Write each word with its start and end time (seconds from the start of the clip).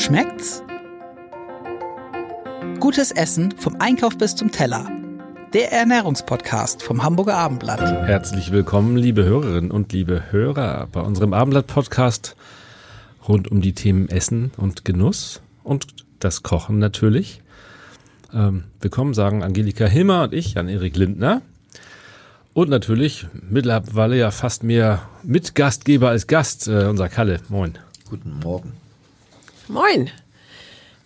Schmeckt's? 0.00 0.62
Gutes 2.80 3.10
Essen 3.10 3.52
vom 3.58 3.76
Einkauf 3.80 4.16
bis 4.16 4.34
zum 4.34 4.50
Teller. 4.50 4.90
Der 5.52 5.72
Ernährungspodcast 5.72 6.82
vom 6.82 7.02
Hamburger 7.02 7.36
Abendblatt. 7.36 7.82
Herzlich 7.82 8.50
willkommen, 8.50 8.96
liebe 8.96 9.24
Hörerinnen 9.24 9.70
und 9.70 9.92
liebe 9.92 10.32
Hörer, 10.32 10.88
bei 10.90 11.02
unserem 11.02 11.34
Abendblatt-Podcast 11.34 12.34
rund 13.28 13.50
um 13.50 13.60
die 13.60 13.74
Themen 13.74 14.08
Essen 14.08 14.52
und 14.56 14.86
Genuss 14.86 15.42
und 15.64 15.88
das 16.18 16.42
Kochen 16.42 16.78
natürlich. 16.78 17.42
Ähm, 18.32 18.64
willkommen 18.80 19.12
sagen 19.12 19.42
Angelika 19.42 19.84
Hilmer 19.84 20.22
und 20.22 20.32
ich, 20.32 20.54
Jan-Erik 20.54 20.96
Lindner. 20.96 21.42
Und 22.54 22.70
natürlich 22.70 23.26
mittlerweile 23.50 24.16
ja 24.16 24.30
fast 24.30 24.62
mehr 24.62 25.02
Mitgastgeber 25.24 26.08
als 26.08 26.26
Gast, 26.26 26.68
äh, 26.68 26.86
unser 26.86 27.10
Kalle. 27.10 27.40
Moin. 27.50 27.76
Guten 28.08 28.40
Morgen. 28.42 28.79
Moin. 29.70 30.10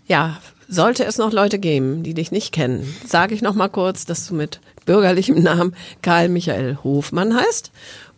Ja, 0.06 0.38
sollte 0.68 1.04
es 1.04 1.18
noch 1.18 1.32
Leute 1.32 1.58
geben, 1.58 2.02
die 2.02 2.14
dich 2.14 2.32
nicht 2.32 2.50
kennen, 2.50 2.96
sage 3.06 3.34
ich 3.34 3.42
noch 3.42 3.54
mal 3.54 3.68
kurz, 3.68 4.06
dass 4.06 4.26
du 4.26 4.34
mit 4.34 4.60
bürgerlichem 4.86 5.42
Namen 5.42 5.76
Karl 6.00 6.30
Michael 6.30 6.78
Hofmann 6.82 7.36
heißt 7.36 7.72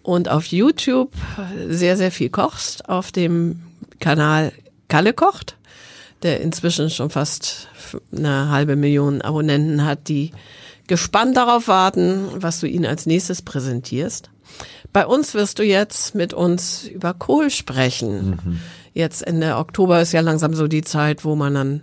und 0.05 0.28
auf 0.28 0.46
YouTube 0.46 1.12
sehr, 1.69 1.96
sehr 1.96 2.12
viel 2.12 2.30
kochst, 2.30 2.88
auf 2.88 3.10
dem 3.10 3.62
Kanal 3.98 4.52
Kalle 4.86 5.14
kocht, 5.14 5.56
der 6.22 6.41
inzwischen 6.41 6.91
schon 6.91 7.10
fast 7.10 7.66
eine 8.16 8.48
halbe 8.48 8.77
Million 8.77 9.22
Abonnenten 9.22 9.84
hat, 9.84 10.06
die 10.06 10.30
gespannt 10.86 11.36
darauf 11.36 11.66
warten, 11.66 12.28
was 12.36 12.60
du 12.60 12.69
ihnen 12.69 12.86
als 12.86 13.06
nächstes 13.06 13.42
präsentierst. 13.42 14.30
Bei 14.92 15.06
uns 15.06 15.34
wirst 15.34 15.58
du 15.58 15.64
jetzt 15.64 16.14
mit 16.14 16.33
uns 16.33 16.84
über 16.84 17.14
Kohl 17.14 17.50
sprechen. 17.50 18.30
Mhm. 18.30 18.60
Jetzt 18.96 19.27
Ende 19.27 19.56
Oktober 19.56 20.00
ist 20.00 20.12
ja 20.12 20.23
langsam 20.23 20.55
so 20.55 20.68
die 20.68 20.80
Zeit, 20.80 21.23
wo 21.23 21.36
man 21.36 21.52
dann 21.52 21.80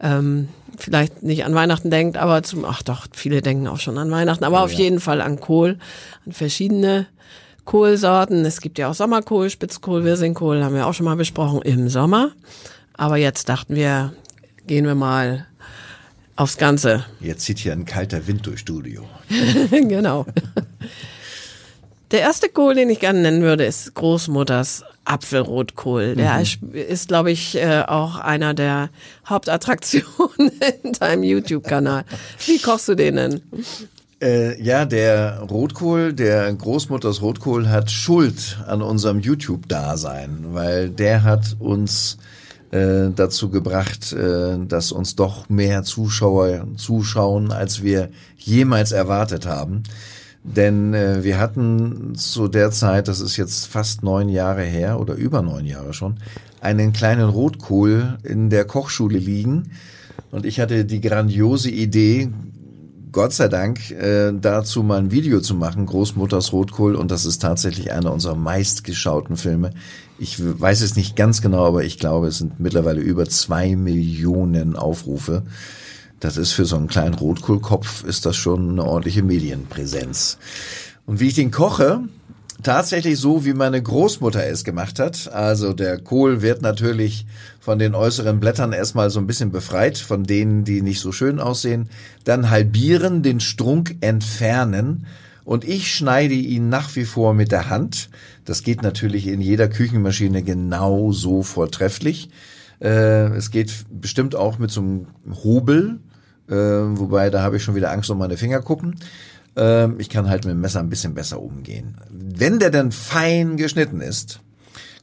ähm, 0.00 0.48
vielleicht 0.78 1.22
nicht 1.22 1.44
an 1.44 1.54
Weihnachten 1.54 1.90
denkt, 1.90 2.16
aber 2.16 2.42
zum, 2.42 2.64
ach 2.64 2.82
doch, 2.82 3.06
viele 3.12 3.42
denken 3.42 3.68
auch 3.68 3.78
schon 3.78 3.98
an 3.98 4.10
Weihnachten, 4.10 4.44
aber 4.44 4.62
oh, 4.62 4.64
auf 4.64 4.72
ja. 4.72 4.78
jeden 4.78 4.98
Fall 4.98 5.20
an 5.20 5.40
Kohl, 5.40 5.76
an 6.24 6.32
verschiedene 6.32 7.06
Kohlsorten. 7.66 8.46
Es 8.46 8.62
gibt 8.62 8.78
ja 8.78 8.88
auch 8.88 8.94
Sommerkohl, 8.94 9.50
Spitzkohl, 9.50 10.04
Wirsingkohl, 10.04 10.64
haben 10.64 10.74
wir 10.74 10.86
auch 10.86 10.94
schon 10.94 11.04
mal 11.04 11.16
besprochen 11.16 11.60
im 11.60 11.90
Sommer. 11.90 12.32
Aber 12.94 13.18
jetzt 13.18 13.50
dachten 13.50 13.76
wir, 13.76 14.14
gehen 14.66 14.86
wir 14.86 14.94
mal 14.94 15.46
aufs 16.34 16.56
Ganze. 16.56 17.04
Jetzt 17.20 17.42
zieht 17.42 17.58
hier 17.58 17.74
ein 17.74 17.84
kalter 17.84 18.26
Wind 18.26 18.46
durchs 18.46 18.62
Studio. 18.62 19.06
genau. 19.70 20.24
Der 22.10 22.20
erste 22.20 22.48
Kohl, 22.48 22.74
den 22.74 22.88
ich 22.88 23.00
gerne 23.00 23.20
nennen 23.20 23.42
würde, 23.42 23.66
ist 23.66 23.92
Großmutters 23.92 24.84
Apfelrotkohl. 25.08 26.16
Der 26.16 26.38
mhm. 26.38 26.74
ist, 26.74 27.08
glaube 27.08 27.30
ich, 27.30 27.56
äh, 27.56 27.84
auch 27.86 28.16
einer 28.16 28.54
der 28.54 28.90
Hauptattraktionen 29.28 30.52
in 30.82 30.92
deinem 30.92 31.22
YouTube-Kanal. 31.22 32.04
Wie 32.46 32.58
kochst 32.58 32.88
du 32.88 32.94
den 32.94 33.16
denn? 33.16 33.42
Äh, 34.20 34.60
ja, 34.60 34.84
der 34.84 35.40
Rotkohl, 35.40 36.12
der 36.12 36.52
Großmutters 36.52 37.22
Rotkohl 37.22 37.68
hat 37.68 37.90
Schuld 37.90 38.58
an 38.66 38.82
unserem 38.82 39.20
YouTube-Dasein, 39.20 40.46
weil 40.48 40.90
der 40.90 41.22
hat 41.22 41.56
uns 41.60 42.18
äh, 42.70 43.10
dazu 43.14 43.48
gebracht, 43.48 44.12
äh, 44.12 44.58
dass 44.66 44.92
uns 44.92 45.14
doch 45.14 45.48
mehr 45.48 45.84
Zuschauer 45.84 46.66
zuschauen, 46.76 47.52
als 47.52 47.82
wir 47.82 48.10
jemals 48.36 48.92
erwartet 48.92 49.46
haben. 49.46 49.84
Denn 50.44 50.94
äh, 50.94 51.24
wir 51.24 51.38
hatten 51.38 52.14
zu 52.14 52.48
der 52.48 52.70
Zeit, 52.70 53.08
das 53.08 53.20
ist 53.20 53.36
jetzt 53.36 53.66
fast 53.66 54.02
neun 54.02 54.28
Jahre 54.28 54.62
her 54.62 55.00
oder 55.00 55.14
über 55.14 55.42
neun 55.42 55.66
Jahre 55.66 55.92
schon, 55.92 56.16
einen 56.60 56.92
kleinen 56.92 57.28
Rotkohl 57.28 58.18
in 58.22 58.50
der 58.50 58.64
Kochschule 58.64 59.18
liegen. 59.18 59.70
Und 60.30 60.46
ich 60.46 60.60
hatte 60.60 60.84
die 60.84 61.00
grandiose 61.00 61.70
Idee, 61.70 62.30
Gott 63.12 63.32
sei 63.32 63.48
Dank, 63.48 63.90
äh, 63.90 64.32
dazu 64.32 64.82
mal 64.82 64.98
ein 64.98 65.10
Video 65.10 65.40
zu 65.40 65.54
machen, 65.54 65.86
Großmutters 65.86 66.52
Rotkohl. 66.52 66.94
Und 66.94 67.10
das 67.10 67.24
ist 67.24 67.40
tatsächlich 67.40 67.92
einer 67.92 68.12
unserer 68.12 68.34
meistgeschauten 68.34 69.36
Filme. 69.36 69.70
Ich 70.18 70.38
weiß 70.38 70.82
es 70.82 70.96
nicht 70.96 71.16
ganz 71.16 71.40
genau, 71.40 71.64
aber 71.66 71.84
ich 71.84 71.98
glaube, 71.98 72.28
es 72.28 72.38
sind 72.38 72.60
mittlerweile 72.60 73.00
über 73.00 73.26
zwei 73.26 73.76
Millionen 73.76 74.76
Aufrufe. 74.76 75.44
Das 76.20 76.36
ist 76.36 76.52
für 76.52 76.64
so 76.64 76.76
einen 76.76 76.88
kleinen 76.88 77.14
Rotkohlkopf 77.14 78.04
ist 78.04 78.26
das 78.26 78.36
schon 78.36 78.70
eine 78.70 78.84
ordentliche 78.84 79.22
Medienpräsenz. 79.22 80.38
Und 81.06 81.20
wie 81.20 81.28
ich 81.28 81.34
den 81.34 81.50
koche, 81.50 82.00
tatsächlich 82.62 83.18
so, 83.18 83.44
wie 83.44 83.54
meine 83.54 83.80
Großmutter 83.80 84.44
es 84.46 84.64
gemacht 84.64 84.98
hat. 84.98 85.32
Also 85.32 85.72
der 85.72 85.98
Kohl 85.98 86.42
wird 86.42 86.60
natürlich 86.62 87.26
von 87.60 87.78
den 87.78 87.94
äußeren 87.94 88.40
Blättern 88.40 88.72
erstmal 88.72 89.10
so 89.10 89.20
ein 89.20 89.26
bisschen 89.26 89.52
befreit, 89.52 89.98
von 89.98 90.24
denen, 90.24 90.64
die 90.64 90.82
nicht 90.82 91.00
so 91.00 91.12
schön 91.12 91.38
aussehen. 91.38 91.88
Dann 92.24 92.50
halbieren, 92.50 93.22
den 93.22 93.40
Strunk 93.40 93.96
entfernen. 94.00 95.06
Und 95.44 95.64
ich 95.64 95.94
schneide 95.94 96.34
ihn 96.34 96.68
nach 96.68 96.94
wie 96.96 97.04
vor 97.04 97.32
mit 97.32 97.52
der 97.52 97.70
Hand. 97.70 98.10
Das 98.44 98.62
geht 98.62 98.82
natürlich 98.82 99.28
in 99.28 99.40
jeder 99.40 99.68
Küchenmaschine 99.68 100.42
genauso 100.42 101.42
vortrefflich. 101.42 102.28
Äh, 102.80 103.34
es 103.34 103.50
geht 103.50 103.72
bestimmt 103.90 104.34
auch 104.34 104.58
mit 104.58 104.70
so 104.70 104.80
einem 104.80 105.06
Hobel, 105.42 106.00
äh, 106.48 106.54
wobei 106.54 107.30
da 107.30 107.42
habe 107.42 107.56
ich 107.56 107.62
schon 107.62 107.74
wieder 107.74 107.90
Angst 107.90 108.10
um 108.10 108.18
meine 108.18 108.36
Finger 108.36 108.60
gucken. 108.60 108.96
Äh, 109.56 109.92
ich 109.98 110.08
kann 110.08 110.28
halt 110.28 110.44
mit 110.44 110.52
dem 110.52 110.60
Messer 110.60 110.80
ein 110.80 110.90
bisschen 110.90 111.14
besser 111.14 111.40
umgehen. 111.40 111.96
Wenn 112.10 112.58
der 112.58 112.70
dann 112.70 112.92
fein 112.92 113.56
geschnitten 113.56 114.00
ist, 114.00 114.40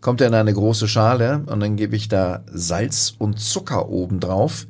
kommt 0.01 0.22
er 0.22 0.28
in 0.28 0.33
eine 0.33 0.53
große 0.53 0.88
Schale 0.88 1.44
und 1.45 1.59
dann 1.59 1.75
gebe 1.75 1.95
ich 1.95 2.07
da 2.07 2.44
Salz 2.51 3.16
und 3.17 3.39
Zucker 3.39 3.89
oben 3.89 4.19
drauf. 4.19 4.67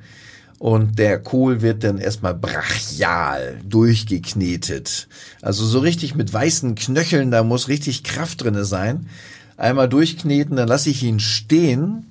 Und 0.58 0.98
der 0.98 1.20
Kohl 1.20 1.62
wird 1.62 1.84
dann 1.84 1.98
erstmal 1.98 2.34
brachial 2.34 3.60
durchgeknetet. 3.68 5.10
Also 5.42 5.66
so 5.66 5.80
richtig 5.80 6.16
mit 6.16 6.32
weißen 6.32 6.76
Knöcheln, 6.76 7.30
da 7.30 7.44
muss 7.44 7.68
richtig 7.68 8.04
Kraft 8.04 8.44
drinne 8.44 8.64
sein. 8.64 9.10
Einmal 9.58 9.90
durchkneten, 9.90 10.56
dann 10.56 10.70
lasse 10.70 10.90
ich 10.90 11.04
ihn 11.04 11.20
stehen 11.20 12.06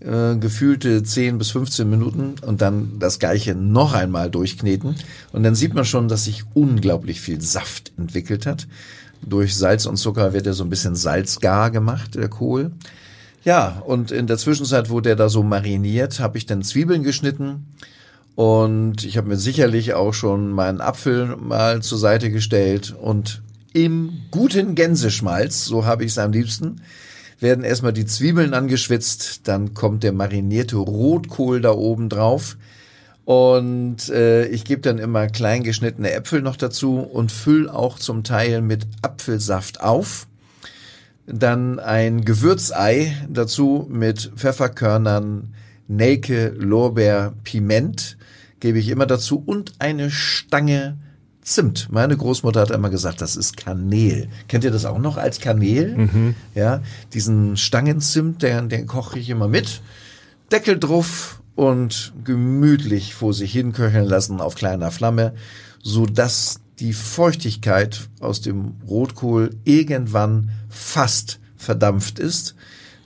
äh, 0.00 0.36
gefühlte 0.36 1.02
10 1.02 1.38
bis 1.38 1.50
15 1.50 1.88
Minuten 1.88 2.34
und 2.46 2.60
dann 2.60 2.98
das 2.98 3.18
gleiche 3.18 3.54
noch 3.54 3.94
einmal 3.94 4.30
durchkneten. 4.30 4.94
Und 5.32 5.42
dann 5.42 5.54
sieht 5.54 5.74
man 5.74 5.84
schon, 5.84 6.08
dass 6.08 6.24
sich 6.24 6.44
unglaublich 6.54 7.20
viel 7.20 7.40
Saft 7.40 7.92
entwickelt 7.98 8.46
hat. 8.46 8.68
Durch 9.26 9.56
Salz 9.56 9.86
und 9.86 9.96
Zucker 9.96 10.32
wird 10.32 10.46
er 10.46 10.54
so 10.54 10.64
ein 10.64 10.70
bisschen 10.70 10.94
salzgar 10.94 11.70
gemacht, 11.70 12.14
der 12.14 12.28
Kohl. 12.28 12.70
Ja, 13.44 13.82
und 13.84 14.10
in 14.10 14.26
der 14.26 14.38
Zwischenzeit, 14.38 14.90
wo 14.90 15.00
der 15.00 15.16
da 15.16 15.28
so 15.28 15.42
mariniert, 15.42 16.20
habe 16.20 16.38
ich 16.38 16.46
dann 16.46 16.62
Zwiebeln 16.62 17.02
geschnitten. 17.02 17.66
Und 18.34 19.04
ich 19.04 19.16
habe 19.16 19.28
mir 19.28 19.36
sicherlich 19.36 19.94
auch 19.94 20.14
schon 20.14 20.52
meinen 20.52 20.80
Apfel 20.80 21.36
mal 21.36 21.82
zur 21.82 21.98
Seite 21.98 22.30
gestellt. 22.30 22.94
Und 23.00 23.42
im 23.72 24.12
guten 24.30 24.76
Gänseschmalz, 24.76 25.64
so 25.64 25.84
habe 25.84 26.04
ich 26.04 26.12
es 26.12 26.18
am 26.18 26.30
liebsten, 26.30 26.82
werden 27.40 27.64
erstmal 27.64 27.92
die 27.92 28.06
Zwiebeln 28.06 28.54
angeschwitzt, 28.54 29.46
dann 29.48 29.74
kommt 29.74 30.02
der 30.02 30.12
marinierte 30.12 30.76
Rotkohl 30.76 31.60
da 31.60 31.70
oben 31.72 32.08
drauf. 32.08 32.56
Und 33.24 34.08
äh, 34.08 34.46
ich 34.46 34.64
gebe 34.64 34.80
dann 34.80 34.98
immer 34.98 35.26
klein 35.26 35.62
geschnittene 35.62 36.12
Äpfel 36.12 36.40
noch 36.40 36.56
dazu 36.56 37.00
und 37.00 37.30
füll 37.30 37.68
auch 37.68 37.98
zum 37.98 38.24
Teil 38.24 38.62
mit 38.62 38.86
Apfelsaft 39.02 39.82
auf. 39.82 40.26
Dann 41.26 41.78
ein 41.78 42.24
Gewürzei 42.24 43.14
dazu 43.28 43.86
mit 43.90 44.32
Pfefferkörnern, 44.34 45.54
Nelke, 45.88 46.54
Lorbeer, 46.56 47.34
Piment 47.44 48.16
gebe 48.60 48.78
ich 48.78 48.88
immer 48.88 49.06
dazu 49.06 49.42
und 49.44 49.72
eine 49.78 50.10
Stange 50.10 50.96
Zimt. 51.48 51.88
Meine 51.90 52.14
Großmutter 52.14 52.60
hat 52.60 52.70
immer 52.70 52.90
gesagt, 52.90 53.22
das 53.22 53.34
ist 53.34 53.56
Kanel. 53.56 54.28
Kennt 54.48 54.64
ihr 54.64 54.70
das 54.70 54.84
auch 54.84 54.98
noch 54.98 55.16
als 55.16 55.40
Kanel? 55.40 55.96
Mhm. 55.96 56.34
Ja, 56.54 56.82
diesen 57.14 57.56
Stangenzimt, 57.56 58.42
den, 58.42 58.68
den 58.68 58.86
koche 58.86 59.18
ich 59.18 59.30
immer 59.30 59.48
mit. 59.48 59.80
Deckel 60.52 60.78
drauf 60.78 61.40
und 61.54 62.12
gemütlich 62.22 63.14
vor 63.14 63.32
sich 63.32 63.50
hin 63.50 63.72
köcheln 63.72 64.04
lassen 64.04 64.42
auf 64.42 64.56
kleiner 64.56 64.90
Flamme, 64.90 65.32
so 65.82 66.04
dass 66.04 66.60
die 66.80 66.92
Feuchtigkeit 66.92 68.10
aus 68.20 68.42
dem 68.42 68.74
Rotkohl 68.86 69.56
irgendwann 69.64 70.50
fast 70.68 71.40
verdampft 71.56 72.18
ist, 72.18 72.56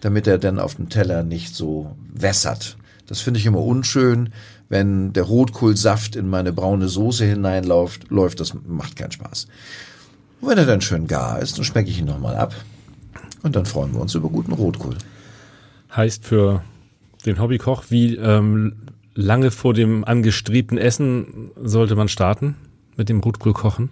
damit 0.01 0.27
er 0.27 0.39
dann 0.39 0.59
auf 0.59 0.75
dem 0.75 0.89
Teller 0.89 1.23
nicht 1.23 1.55
so 1.55 1.95
wässert. 2.13 2.77
Das 3.07 3.21
finde 3.21 3.39
ich 3.39 3.47
immer 3.47 3.63
unschön 3.63 4.31
wenn 4.73 5.13
der 5.13 5.25
Rotkohlsaft 5.25 6.17
in 6.17 6.31
meine 6.31 6.51
braune 6.51 6.89
Soße 6.89 7.27
hineinläuft, 7.27 8.09
läuft, 8.09 8.41
das 8.41 8.55
macht 8.67 8.97
keinen 8.97 9.13
Spaß. 9.13 9.47
Und 10.41 10.49
wenn 10.49 10.57
er 10.57 10.65
dann 10.65 10.81
schön 10.81 11.07
gar 11.07 11.41
ist, 11.41 11.59
dann 11.59 11.65
schmecke 11.67 11.91
ich 11.91 11.99
ihn 11.99 12.07
nochmal 12.07 12.37
ab. 12.37 12.55
Und 13.43 13.55
dann 13.55 13.67
freuen 13.67 13.93
wir 13.93 14.01
uns 14.01 14.15
über 14.15 14.31
guten 14.31 14.53
Rotkohl. 14.53 14.97
Heißt 15.95 16.25
für 16.25 16.63
den 17.27 17.39
Hobbykoch, 17.39 17.85
wie 17.91 18.17
ähm, 18.17 18.77
lange 19.15 19.51
vor 19.51 19.75
dem 19.75 20.07
angestrebten 20.07 20.79
Essen 20.79 21.51
sollte 21.63 21.95
man 21.95 22.09
starten 22.09 22.57
mit 22.97 23.11
dem 23.11 23.21
Rotkohlkochen? 23.21 23.91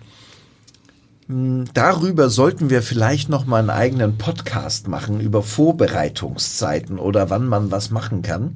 Hm, 1.27 1.67
Darüber 1.75 2.31
sollten 2.31 2.71
wir 2.71 2.81
vielleicht 2.81 3.29
noch 3.29 3.45
mal 3.45 3.59
einen 3.59 3.69
eigenen 3.69 4.17
Podcast 4.17 4.89
machen 4.89 5.21
über 5.21 5.43
Vorbereitungszeiten 5.43 6.99
oder 6.99 7.29
wann 7.29 7.47
man 7.47 7.71
was 7.71 7.91
machen 7.91 8.23
kann. 8.23 8.55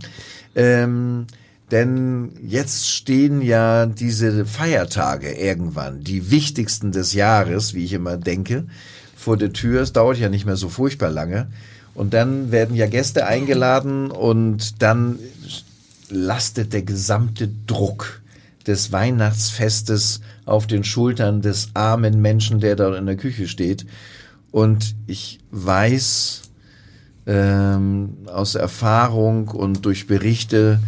Ähm, 0.55 1.27
denn 1.71 2.33
jetzt 2.43 2.89
stehen 2.89 3.41
ja 3.41 3.87
diese 3.87 4.45
Feiertage 4.45 5.33
irgendwann, 5.33 6.05
die 6.05 6.31
wichtigsten 6.31 6.93
des 6.93 7.15
Jahres, 7.15 7.75
wie 7.75 7.85
ich 7.85 7.93
immer 7.95 8.17
denke, 8.17 8.67
vor 9.17 9.37
der 9.37 9.53
Tür. 9.53 9.81
Es 9.83 9.93
dauert 9.93 10.19
ja 10.19 10.29
nicht 10.29 10.45
mehr 10.45 10.57
so 10.57 10.69
furchtbar 10.69 11.11
lange. 11.11 11.49
Und 11.95 12.13
dann 12.13 12.51
werden 12.51 12.77
ja 12.77 12.87
Gäste 12.87 13.27
eingeladen 13.27 14.11
und 14.11 14.83
dann 14.83 15.19
lastet 16.11 16.73
der 16.73 16.83
gesamte 16.83 17.49
Druck 17.67 18.21
des 18.67 18.93
Weihnachtsfestes 18.93 20.21
auf 20.45 20.67
den 20.67 20.85
Schultern 20.85 21.41
des 21.41 21.71
armen 21.75 22.21
Menschen, 22.21 22.61
der 22.61 22.77
da 22.77 22.97
in 22.97 23.07
der 23.07 23.17
Küche 23.17 23.49
steht. 23.49 23.87
Und 24.51 24.95
ich 25.07 25.41
weiß 25.51 26.43
ähm, 27.27 28.19
aus 28.27 28.55
Erfahrung 28.55 29.49
und 29.49 29.85
durch 29.85 30.07
Berichte, 30.07 30.81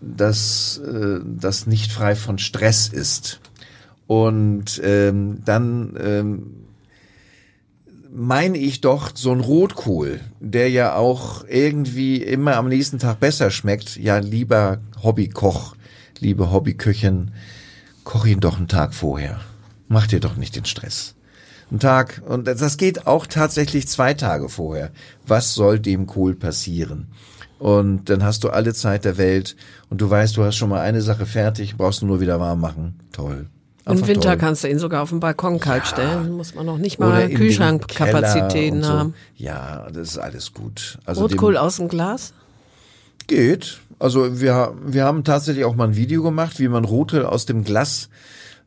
dass 0.00 0.78
äh, 0.78 1.20
das 1.24 1.66
nicht 1.66 1.92
frei 1.92 2.14
von 2.16 2.38
Stress 2.38 2.88
ist. 2.88 3.40
Und 4.06 4.80
ähm, 4.84 5.38
dann 5.44 5.96
ähm, 5.98 6.62
meine 8.14 8.58
ich 8.58 8.82
doch, 8.82 9.10
so 9.14 9.32
ein 9.32 9.40
Rotkohl, 9.40 10.20
der 10.40 10.68
ja 10.68 10.94
auch 10.94 11.44
irgendwie 11.48 12.22
immer 12.22 12.56
am 12.56 12.68
nächsten 12.68 12.98
Tag 12.98 13.20
besser 13.20 13.50
schmeckt, 13.50 13.96
ja 13.96 14.18
lieber 14.18 14.80
Hobbykoch, 15.02 15.76
liebe 16.18 16.50
Hobbyköchin, 16.50 17.30
koch 18.04 18.26
ihn 18.26 18.40
doch 18.40 18.58
einen 18.58 18.68
Tag 18.68 18.92
vorher. 18.92 19.40
Mach 19.88 20.06
dir 20.06 20.20
doch 20.20 20.36
nicht 20.36 20.56
den 20.56 20.66
Stress. 20.66 21.14
Ein 21.70 21.78
Tag, 21.78 22.20
und 22.26 22.46
das 22.46 22.76
geht 22.76 23.06
auch 23.06 23.26
tatsächlich 23.26 23.88
zwei 23.88 24.12
Tage 24.12 24.50
vorher. 24.50 24.90
Was 25.26 25.54
soll 25.54 25.78
dem 25.80 26.06
Kohl 26.06 26.34
passieren? 26.34 27.06
Und 27.62 28.10
dann 28.10 28.24
hast 28.24 28.42
du 28.42 28.50
alle 28.50 28.74
Zeit 28.74 29.04
der 29.04 29.18
Welt 29.18 29.54
und 29.88 30.00
du 30.00 30.10
weißt, 30.10 30.36
du 30.36 30.42
hast 30.42 30.56
schon 30.56 30.68
mal 30.68 30.80
eine 30.80 31.00
Sache 31.00 31.26
fertig, 31.26 31.76
brauchst 31.76 32.02
du 32.02 32.06
nur 32.06 32.20
wieder 32.20 32.40
warm 32.40 32.60
machen. 32.60 32.98
Toll. 33.12 33.46
Im 33.86 34.04
Winter 34.08 34.30
toll. 34.30 34.36
kannst 34.36 34.64
du 34.64 34.68
ihn 34.68 34.80
sogar 34.80 35.00
auf 35.00 35.10
dem 35.10 35.20
Balkon 35.20 35.60
kalt 35.60 35.86
stellen. 35.86 36.32
Muss 36.32 36.56
man 36.56 36.66
noch 36.66 36.78
nicht 36.78 36.98
mal 36.98 37.28
den 37.28 37.36
Kühlschrankkapazitäten 37.36 38.78
und 38.80 38.88
haben. 38.88 39.14
So. 39.38 39.44
Ja, 39.44 39.88
das 39.92 40.08
ist 40.08 40.18
alles 40.18 40.52
gut. 40.52 40.98
Also 41.04 41.22
Rotkohl 41.22 41.56
aus 41.56 41.76
dem 41.76 41.86
Glas? 41.86 42.34
geht. 43.28 43.78
Also 44.00 44.40
wir, 44.40 44.74
wir 44.84 45.04
haben 45.04 45.22
tatsächlich 45.22 45.64
auch 45.64 45.76
mal 45.76 45.88
ein 45.88 45.96
Video 45.96 46.24
gemacht, 46.24 46.58
wie 46.58 46.66
man 46.66 46.84
Rotkohl 46.84 47.24
aus 47.24 47.46
dem 47.46 47.62
Glas 47.62 48.08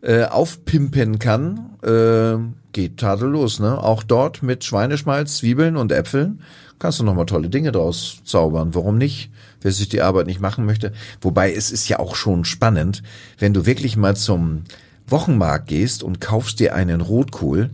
äh, 0.02 0.24
aufpimpen 0.24 1.20
kann. 1.20 1.76
Äh, 1.84 2.38
geht 2.72 2.98
tadellos, 2.98 3.60
ne? 3.60 3.78
Auch 3.82 4.04
dort 4.04 4.42
mit 4.42 4.64
Schweineschmalz, 4.64 5.38
Zwiebeln 5.38 5.76
und 5.76 5.92
Äpfeln 5.92 6.42
kannst 6.80 7.00
du 7.00 7.04
noch 7.04 7.16
mal 7.16 7.25
tolle 7.25 7.50
Dinge 7.50 7.72
draus 7.72 8.22
zaubern. 8.24 8.74
Warum 8.74 8.98
nicht? 8.98 9.30
Wer 9.62 9.72
sich 9.72 9.89
die 9.89 10.01
Arbeit 10.01 10.27
nicht 10.27 10.42
machen 10.42 10.66
möchte. 10.66 10.94
Wobei 11.22 11.54
es 11.54 11.72
ist 11.72 11.88
ja 11.89 12.00
auch 12.00 12.16
schon 12.16 12.45
spannend, 12.45 13.01
wenn 13.39 13.54
du 13.54 13.66
wirklich 13.66 13.98
mal 13.98 14.16
zum 14.16 14.63
Wochenmarkt 15.07 15.68
gehst 15.68 16.04
und 16.04 16.22
kaufst 16.22 16.60
dir 16.60 16.75
einen 16.75 17.01
Rotkohl, 17.01 17.72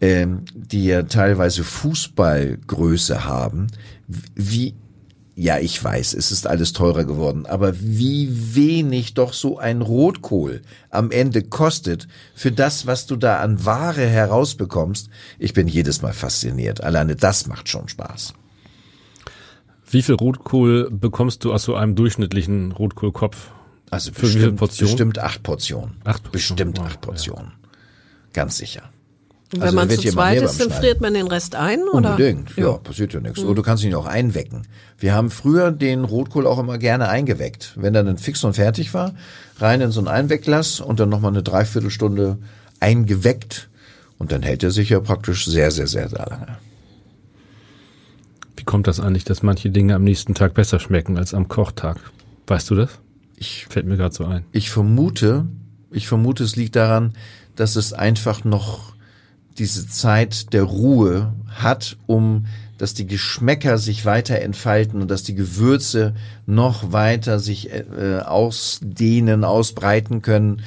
ähm, 0.00 0.44
die 0.54 0.86
ja 0.86 1.02
teilweise 1.02 1.62
Fußballgröße 1.62 3.24
haben, 3.24 3.68
wie 4.34 4.74
ja, 5.40 5.58
ich 5.58 5.82
weiß, 5.82 6.12
es 6.12 6.32
ist 6.32 6.46
alles 6.46 6.74
teurer 6.74 7.04
geworden, 7.04 7.46
aber 7.46 7.72
wie 7.80 8.28
wenig 8.54 9.14
doch 9.14 9.32
so 9.32 9.56
ein 9.56 9.80
Rotkohl 9.80 10.60
am 10.90 11.10
Ende 11.10 11.42
kostet 11.42 12.08
für 12.34 12.52
das, 12.52 12.86
was 12.86 13.06
du 13.06 13.16
da 13.16 13.40
an 13.40 13.64
Ware 13.64 14.06
herausbekommst. 14.06 15.08
Ich 15.38 15.54
bin 15.54 15.66
jedes 15.66 16.02
Mal 16.02 16.12
fasziniert. 16.12 16.82
Alleine 16.82 17.16
das 17.16 17.46
macht 17.46 17.70
schon 17.70 17.88
Spaß. 17.88 18.34
Wie 19.90 20.02
viel 20.02 20.16
Rotkohl 20.16 20.90
bekommst 20.90 21.42
du 21.42 21.54
aus 21.54 21.62
so 21.62 21.74
einem 21.74 21.94
durchschnittlichen 21.94 22.72
Rotkohlkopf? 22.72 23.50
Also 23.88 24.12
Für 24.12 24.22
wie 24.22 24.26
viele 24.26 24.34
bestimmt, 24.38 24.58
Portionen? 24.58 24.92
bestimmt 24.92 25.18
acht 25.20 25.42
Portionen. 25.42 25.96
Acht 26.04 26.22
Portionen, 26.22 26.32
Bestimmt 26.32 26.78
wow, 26.78 26.86
acht 26.86 27.00
Portionen. 27.00 27.52
Ganz 28.34 28.58
sicher. 28.58 28.90
Und 29.52 29.62
Also 29.62 29.68
wenn 29.68 29.74
man 29.74 29.88
da 29.88 29.94
wird 29.94 30.02
zu 30.02 30.12
zweit 30.12 30.40
ist, 30.42 30.60
dann 30.60 30.70
friert 30.70 31.00
man 31.00 31.12
den 31.12 31.26
Rest 31.26 31.56
ein, 31.56 31.80
oder? 31.92 32.10
Unbedingt, 32.10 32.56
ja, 32.56 32.72
passiert 32.74 33.12
ja 33.12 33.20
nichts. 33.20 33.40
Oder 33.40 33.56
du 33.56 33.62
kannst 33.62 33.82
ihn 33.82 33.94
auch 33.94 34.06
einwecken. 34.06 34.62
Wir 34.98 35.12
haben 35.14 35.30
früher 35.30 35.72
den 35.72 36.04
Rotkohl 36.04 36.46
auch 36.46 36.58
immer 36.58 36.78
gerne 36.78 37.08
eingeweckt. 37.08 37.72
Wenn 37.76 37.94
er 37.94 38.04
dann 38.04 38.16
fix 38.16 38.44
und 38.44 38.54
fertig 38.54 38.94
war, 38.94 39.14
rein 39.58 39.80
in 39.80 39.90
so 39.90 40.00
ein 40.00 40.06
Einwegglas 40.08 40.80
und 40.80 41.00
dann 41.00 41.08
nochmal 41.08 41.32
eine 41.32 41.42
Dreiviertelstunde 41.42 42.38
eingeweckt. 42.78 43.68
Und 44.18 44.30
dann 44.30 44.42
hält 44.42 44.62
er 44.62 44.70
sich 44.70 44.90
ja 44.90 45.00
praktisch 45.00 45.46
sehr, 45.46 45.70
sehr, 45.72 45.88
sehr, 45.88 46.08
sehr 46.08 46.26
lange. 46.26 46.58
Wie 48.56 48.64
kommt 48.64 48.86
das 48.86 49.00
eigentlich, 49.00 49.24
dass 49.24 49.42
manche 49.42 49.70
Dinge 49.70 49.94
am 49.94 50.04
nächsten 50.04 50.34
Tag 50.34 50.54
besser 50.54 50.78
schmecken 50.78 51.16
als 51.16 51.34
am 51.34 51.48
Kochtag? 51.48 51.98
Weißt 52.46 52.68
du 52.70 52.74
das? 52.74 52.90
Ich, 53.36 53.66
Fällt 53.70 53.86
mir 53.86 53.96
gerade 53.96 54.14
so 54.14 54.26
ein. 54.26 54.44
ich 54.52 54.70
vermute, 54.70 55.46
ich 55.90 56.06
vermute, 56.06 56.44
es 56.44 56.56
liegt 56.56 56.76
daran, 56.76 57.14
dass 57.56 57.76
es 57.76 57.92
einfach 57.94 58.44
noch 58.44 58.89
diese 59.60 59.86
Zeit 59.86 60.52
der 60.52 60.64
Ruhe 60.64 61.32
hat, 61.48 61.96
um 62.06 62.46
dass 62.80 62.94
die 62.94 63.06
Geschmäcker 63.06 63.76
sich 63.76 64.06
weiter 64.06 64.40
entfalten 64.40 65.02
und 65.02 65.10
dass 65.10 65.22
die 65.22 65.34
Gewürze 65.34 66.14
noch 66.46 66.92
weiter 66.92 67.38
sich 67.38 67.70
äh, 67.70 68.20
ausdehnen, 68.24 69.44
ausbreiten 69.44 70.22
können. 70.22 70.62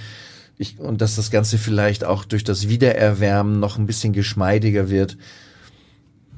Ich, 0.59 0.77
und 0.79 1.01
dass 1.01 1.15
das 1.15 1.31
Ganze 1.31 1.57
vielleicht 1.57 2.03
auch 2.03 2.23
durch 2.23 2.43
das 2.43 2.69
Wiedererwärmen 2.69 3.59
noch 3.59 3.79
ein 3.79 3.87
bisschen 3.87 4.13
geschmeidiger 4.13 4.91
wird, 4.91 5.17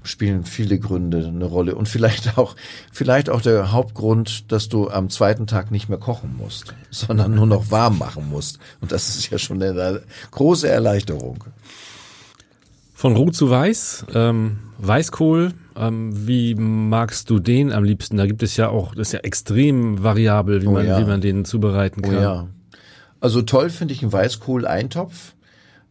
spielen 0.03 0.45
viele 0.45 0.79
Gründe 0.79 1.27
eine 1.27 1.43
Rolle. 1.43 1.75
Und 1.75 1.89
vielleicht 1.89 2.37
auch, 2.37 2.55
vielleicht 2.93 3.29
auch 3.29 3.41
der 3.41 3.73
Hauptgrund, 3.73 4.51
dass 4.53 4.69
du 4.69 4.89
am 4.89 5.09
zweiten 5.09 5.45
Tag 5.45 5.71
nicht 5.71 5.89
mehr 5.89 5.97
kochen 5.97 6.37
musst, 6.37 6.73
sondern 6.89 7.35
nur 7.35 7.47
noch 7.47 7.69
warm 7.71 7.97
machen 7.97 8.29
musst. 8.29 8.59
Und 8.79 8.93
das 8.93 9.09
ist 9.09 9.29
ja 9.29 9.37
schon 9.37 9.61
eine 9.61 10.03
große 10.31 10.69
Erleichterung. 10.69 11.43
Von 13.05 13.15
Rot 13.15 13.35
zu 13.35 13.51
Weiß, 13.51 14.07
ähm, 14.15 14.57
Weißkohl, 14.79 15.53
ähm, 15.75 16.27
wie 16.27 16.55
magst 16.55 17.29
du 17.29 17.37
den 17.37 17.71
am 17.71 17.83
liebsten? 17.83 18.17
Da 18.17 18.25
gibt 18.25 18.41
es 18.41 18.57
ja 18.57 18.69
auch, 18.69 18.95
das 18.95 19.09
ist 19.09 19.11
ja 19.13 19.19
extrem 19.19 20.01
variabel, 20.03 20.63
wie, 20.63 20.65
Oh 20.65 20.71
man, 20.71 20.87
ja. 20.87 20.99
wie 20.99 21.05
man 21.05 21.21
den 21.21 21.45
zubereiten 21.45 22.01
Oh 22.03 22.09
kann. 22.09 22.19
ja. 22.19 22.47
Also 23.19 23.43
toll 23.43 23.69
finde 23.69 23.93
ich 23.93 24.01
einen 24.01 24.11
Weißkohl-Eintopf, 24.11 25.35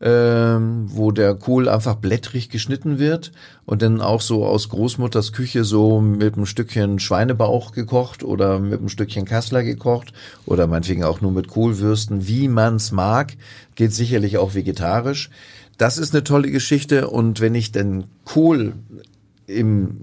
ähm, 0.01 0.87
wo 0.89 1.13
der 1.13 1.37
Kohl 1.37 1.69
einfach 1.69 1.95
blättrig 1.95 2.49
geschnitten 2.51 2.99
wird 2.99 3.31
und 3.65 3.81
dann 3.81 4.01
auch 4.01 4.21
so 4.21 4.45
aus 4.45 4.69
Großmutters 4.69 5.33
Küche 5.33 5.63
so 5.63 6.01
mit 6.01 6.35
einem 6.35 6.47
Stückchen 6.47 6.99
Schweinebauch 6.99 7.71
gekocht 7.71 8.25
oder 8.25 8.59
mit 8.59 8.81
einem 8.81 8.89
Stückchen 8.89 9.25
Kassler 9.25 9.63
gekocht 9.63 10.13
oder 10.47 10.67
meinetwegen 10.67 11.05
auch 11.05 11.21
nur 11.21 11.31
mit 11.31 11.47
Kohlwürsten, 11.47 12.27
wie 12.27 12.49
man's 12.49 12.91
mag. 12.91 13.35
Geht 13.77 13.93
sicherlich 13.93 14.37
auch 14.37 14.55
vegetarisch. 14.55 15.31
Das 15.79 15.99
ist 15.99 16.15
eine 16.15 16.25
tolle 16.25 16.51
Geschichte 16.51 17.09
und 17.09 17.41
wenn 17.41 17.55
ich 17.55 17.73
den 17.73 18.05
Kohl 18.25 18.75
im 19.47 20.01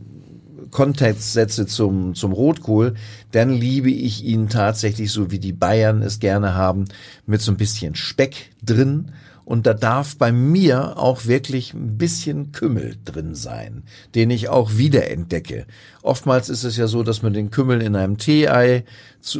Kontext 0.72 1.34
setze 1.34 1.68
zum, 1.68 2.16
zum 2.16 2.32
Rotkohl, 2.32 2.96
dann 3.32 3.50
liebe 3.50 3.92
ich 3.92 4.24
ihn 4.24 4.50
tatsächlich 4.50 5.12
so, 5.12 5.32
wie 5.32 5.40
die 5.40 5.54
Bayern 5.54 6.02
es 6.02 6.20
gerne 6.20 6.56
haben, 6.56 6.86
mit 7.26 7.42
so 7.42 7.52
ein 7.52 7.58
bisschen 7.58 7.96
Speck 7.96 8.52
drin. 8.64 9.12
Und 9.52 9.68
da 9.68 9.74
darf 9.74 10.16
bei 10.16 10.32
mir 10.32 10.98
auch 10.98 11.26
wirklich 11.26 11.74
ein 11.74 11.98
bisschen 11.98 12.54
Kümmel 12.54 12.96
drin 13.04 13.36
sein, 13.36 13.84
den 14.16 14.30
ich 14.30 14.48
auch 14.48 14.78
wiederentdecke. 14.78 15.66
Oftmals 16.02 16.48
ist 16.48 16.64
es 16.64 16.78
ja 16.78 16.88
so, 16.88 17.04
dass 17.04 17.22
man 17.22 17.34
den 17.34 17.52
Kümmel 17.52 17.82
in 17.82 17.98
einem 17.98 18.18
Tee-Ei 18.18 18.86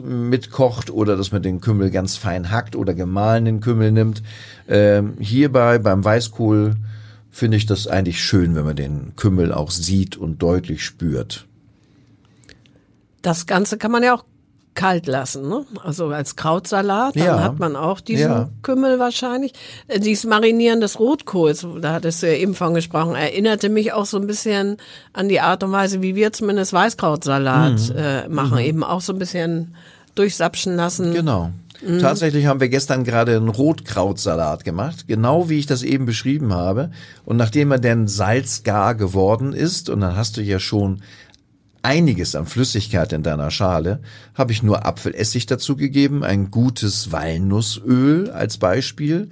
mitkocht 0.04 0.90
oder 0.90 1.16
dass 1.16 1.32
man 1.32 1.42
den 1.42 1.62
Kümmel 1.62 1.92
ganz 1.92 2.18
fein 2.18 2.52
hackt 2.52 2.76
oder 2.76 2.94
gemahlenen 2.94 3.62
Kümmel 3.62 3.94
nimmt. 3.94 4.22
Ähm, 4.68 5.14
hierbei 5.18 5.78
beim 5.78 6.04
Weißkohl 6.04 6.76
finde 7.30 7.56
ich 7.56 7.66
das 7.66 7.88
eigentlich 7.88 8.22
schön, 8.22 8.54
wenn 8.54 8.66
man 8.66 8.76
den 8.76 9.16
Kümmel 9.16 9.54
auch 9.54 9.72
sieht 9.72 10.18
und 10.18 10.42
deutlich 10.42 10.84
spürt. 10.84 11.48
Das 13.22 13.46
Ganze 13.46 13.78
kann 13.78 13.92
man 13.92 14.04
ja 14.04 14.14
auch 14.14 14.26
kalt 14.74 15.06
lassen, 15.06 15.50
ne? 15.50 15.66
Also 15.84 16.08
als 16.08 16.36
Krautsalat, 16.38 17.16
dann 17.18 17.24
Ja. 17.26 17.44
hat 17.44 17.60
man 17.60 17.76
auch 17.76 18.00
diesen 18.00 18.30
Ja. 18.32 18.50
Kümmel 18.62 19.00
wahrscheinlich. 19.00 19.54
Äh, 19.88 20.00
Dieses 20.00 20.24
Marinieren 20.26 20.80
des 20.80 20.98
Rotkohls, 21.00 21.68
da 21.82 21.94
hattest 21.94 22.24
du 22.24 22.28
ja 22.28 22.34
eben 22.38 22.56
von 22.56 22.74
gesprochen, 22.74 23.16
erinnerte 23.16 23.68
mich 23.70 23.92
auch 23.94 24.06
so 24.06 24.18
ein 24.18 24.28
bisschen 24.28 24.78
an 25.14 25.28
die 25.28 25.42
Art 25.42 25.64
und 25.64 25.72
Weise, 25.74 26.02
wie 26.02 26.16
wir 26.16 26.32
zumindest 26.32 26.72
Weißkrautsalat 26.74 27.90
Mhm. 27.90 27.96
äh, 27.98 28.28
machen. 28.30 28.60
Eben 28.60 28.84
auch 28.84 29.02
so 29.02 29.12
ein 29.14 29.20
bisschen 29.20 29.76
durchsapschen 30.16 30.76
lassen. 30.76 31.14
Genau. 31.14 31.52
Tatsächlich 32.00 32.46
haben 32.46 32.60
wir 32.60 32.70
gestern 32.70 33.04
gerade 33.04 33.36
einen 33.36 33.50
Rotkrautsalat 33.50 34.64
gemacht, 34.64 35.08
genau 35.08 35.50
wie 35.50 35.58
ich 35.58 35.66
das 35.66 35.82
eben 35.82 36.06
beschrieben 36.06 36.54
habe. 36.54 36.92
Und 37.26 37.38
nachdem 37.38 37.72
er 37.72 37.80
dann 37.80 38.08
salzgar 38.08 38.94
geworden 38.94 39.52
ist, 39.54 39.90
und 39.90 40.02
dann 40.02 40.16
hast 40.16 40.38
du 40.38 40.42
ja 40.42 40.60
schon 40.60 41.02
einiges 41.84 42.36
an 42.36 42.46
Flüssigkeit 42.46 43.14
in 43.14 43.24
deiner 43.24 43.52
Schale, 43.52 44.02
habe 44.34 44.52
ich 44.52 44.64
nur 44.64 44.86
Apfelessig 44.86 45.46
dazugegeben, 45.46 46.24
ein 46.24 46.52
gutes 46.52 47.12
Walnussöl 47.12 48.30
als 48.32 48.58
Beispiel. 48.58 49.30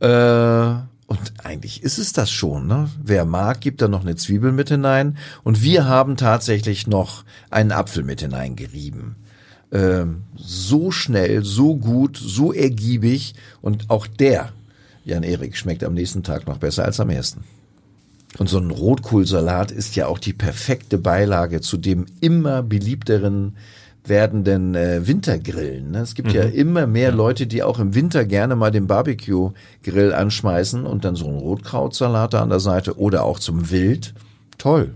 Äh, 0.00 0.74
Und 1.08 1.34
eigentlich 1.44 1.82
ist 1.84 1.98
es 1.98 2.12
das 2.12 2.30
schon. 2.32 2.66
Ne? 2.66 2.90
Wer 3.02 3.24
mag, 3.24 3.60
gibt 3.60 3.80
da 3.80 3.86
noch 3.86 4.02
eine 4.02 4.16
Zwiebel 4.16 4.50
mit 4.50 4.68
hinein. 4.70 5.16
Und 5.44 5.62
wir 5.62 5.86
haben 5.86 6.16
tatsächlich 6.16 6.88
noch 6.88 7.24
einen 7.48 7.70
Apfel 7.70 8.02
mit 8.02 8.20
hineingerieben. 8.20 9.14
Ähm, 9.70 10.24
so 10.36 10.90
schnell, 10.90 11.44
so 11.44 11.76
gut, 11.76 12.16
so 12.16 12.52
ergiebig. 12.52 13.34
Und 13.62 13.88
auch 13.88 14.08
der, 14.08 14.52
Jan 15.04 15.22
Erik, 15.22 15.56
schmeckt 15.56 15.84
am 15.84 15.94
nächsten 15.94 16.24
Tag 16.24 16.46
noch 16.48 16.58
besser 16.58 16.84
als 16.84 16.98
am 16.98 17.10
ersten. 17.10 17.44
Und 18.38 18.48
so 18.48 18.58
ein 18.58 18.70
Rotkohlsalat 18.70 19.70
ist 19.70 19.96
ja 19.96 20.06
auch 20.06 20.18
die 20.18 20.32
perfekte 20.32 20.98
Beilage 20.98 21.60
zu 21.60 21.76
dem 21.76 22.06
immer 22.20 22.62
beliebteren 22.62 23.56
werdenden 24.08 24.74
äh, 24.74 25.06
Wintergrillen. 25.06 25.90
Ne? 25.90 26.00
Es 26.00 26.14
gibt 26.14 26.28
mhm. 26.28 26.34
ja 26.34 26.42
immer 26.42 26.86
mehr 26.86 27.12
Leute, 27.12 27.46
die 27.46 27.62
auch 27.62 27.78
im 27.78 27.94
Winter 27.94 28.24
gerne 28.24 28.56
mal 28.56 28.70
den 28.70 28.86
Barbecue-Grill 28.86 30.12
anschmeißen 30.12 30.86
und 30.86 31.04
dann 31.04 31.16
so 31.16 31.26
einen 31.26 31.38
Rotkrautsalat 31.38 32.34
da 32.34 32.42
an 32.42 32.50
der 32.50 32.60
Seite 32.60 32.98
oder 32.98 33.24
auch 33.24 33.38
zum 33.38 33.70
Wild. 33.70 34.14
Toll. 34.58 34.94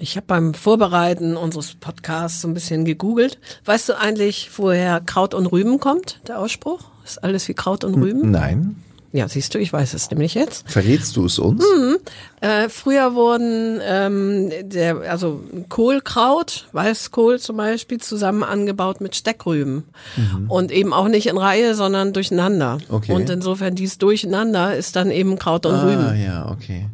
Ich 0.00 0.16
habe 0.16 0.26
beim 0.26 0.54
Vorbereiten 0.54 1.36
unseres 1.36 1.74
Podcasts 1.74 2.40
so 2.40 2.48
ein 2.48 2.54
bisschen 2.54 2.84
gegoogelt. 2.84 3.38
Weißt 3.64 3.88
du 3.88 3.98
eigentlich, 3.98 4.48
woher 4.56 5.00
Kraut 5.00 5.34
und 5.34 5.46
Rüben 5.46 5.80
kommt, 5.80 6.20
der 6.28 6.38
Ausspruch? 6.38 6.84
Ist 7.04 7.22
alles 7.24 7.48
wie 7.48 7.54
Kraut 7.54 7.82
und 7.82 7.94
Rüben? 7.94 8.30
Nein. 8.30 8.76
Ja, 9.10 9.26
siehst 9.26 9.54
du, 9.54 9.58
ich 9.58 9.72
weiß 9.72 9.94
es 9.94 10.10
nämlich 10.10 10.34
jetzt. 10.34 10.68
Verrätst 10.68 11.16
du 11.16 11.24
es 11.24 11.38
uns? 11.38 11.64
Mhm. 11.64 11.96
Äh, 12.42 12.68
früher 12.68 13.14
wurden 13.14 13.80
ähm, 13.82 14.50
der, 14.62 15.00
also 15.10 15.42
Kohlkraut, 15.70 16.68
Weißkohl 16.72 17.38
zum 17.38 17.56
Beispiel, 17.56 17.98
zusammen 17.98 18.42
angebaut 18.42 19.00
mit 19.00 19.16
Steckrüben. 19.16 19.84
Mhm. 20.16 20.50
Und 20.50 20.70
eben 20.70 20.92
auch 20.92 21.08
nicht 21.08 21.26
in 21.26 21.38
Reihe, 21.38 21.74
sondern 21.74 22.12
durcheinander. 22.12 22.78
Okay. 22.90 23.12
Und 23.12 23.30
insofern 23.30 23.74
dies 23.74 23.96
Durcheinander 23.96 24.76
ist 24.76 24.94
dann 24.94 25.10
eben 25.10 25.38
Kraut 25.38 25.64
und 25.64 25.74
ah, 25.74 25.84
Rüben. 25.84 26.22
ja, 26.22 26.50
okay. 26.50 26.88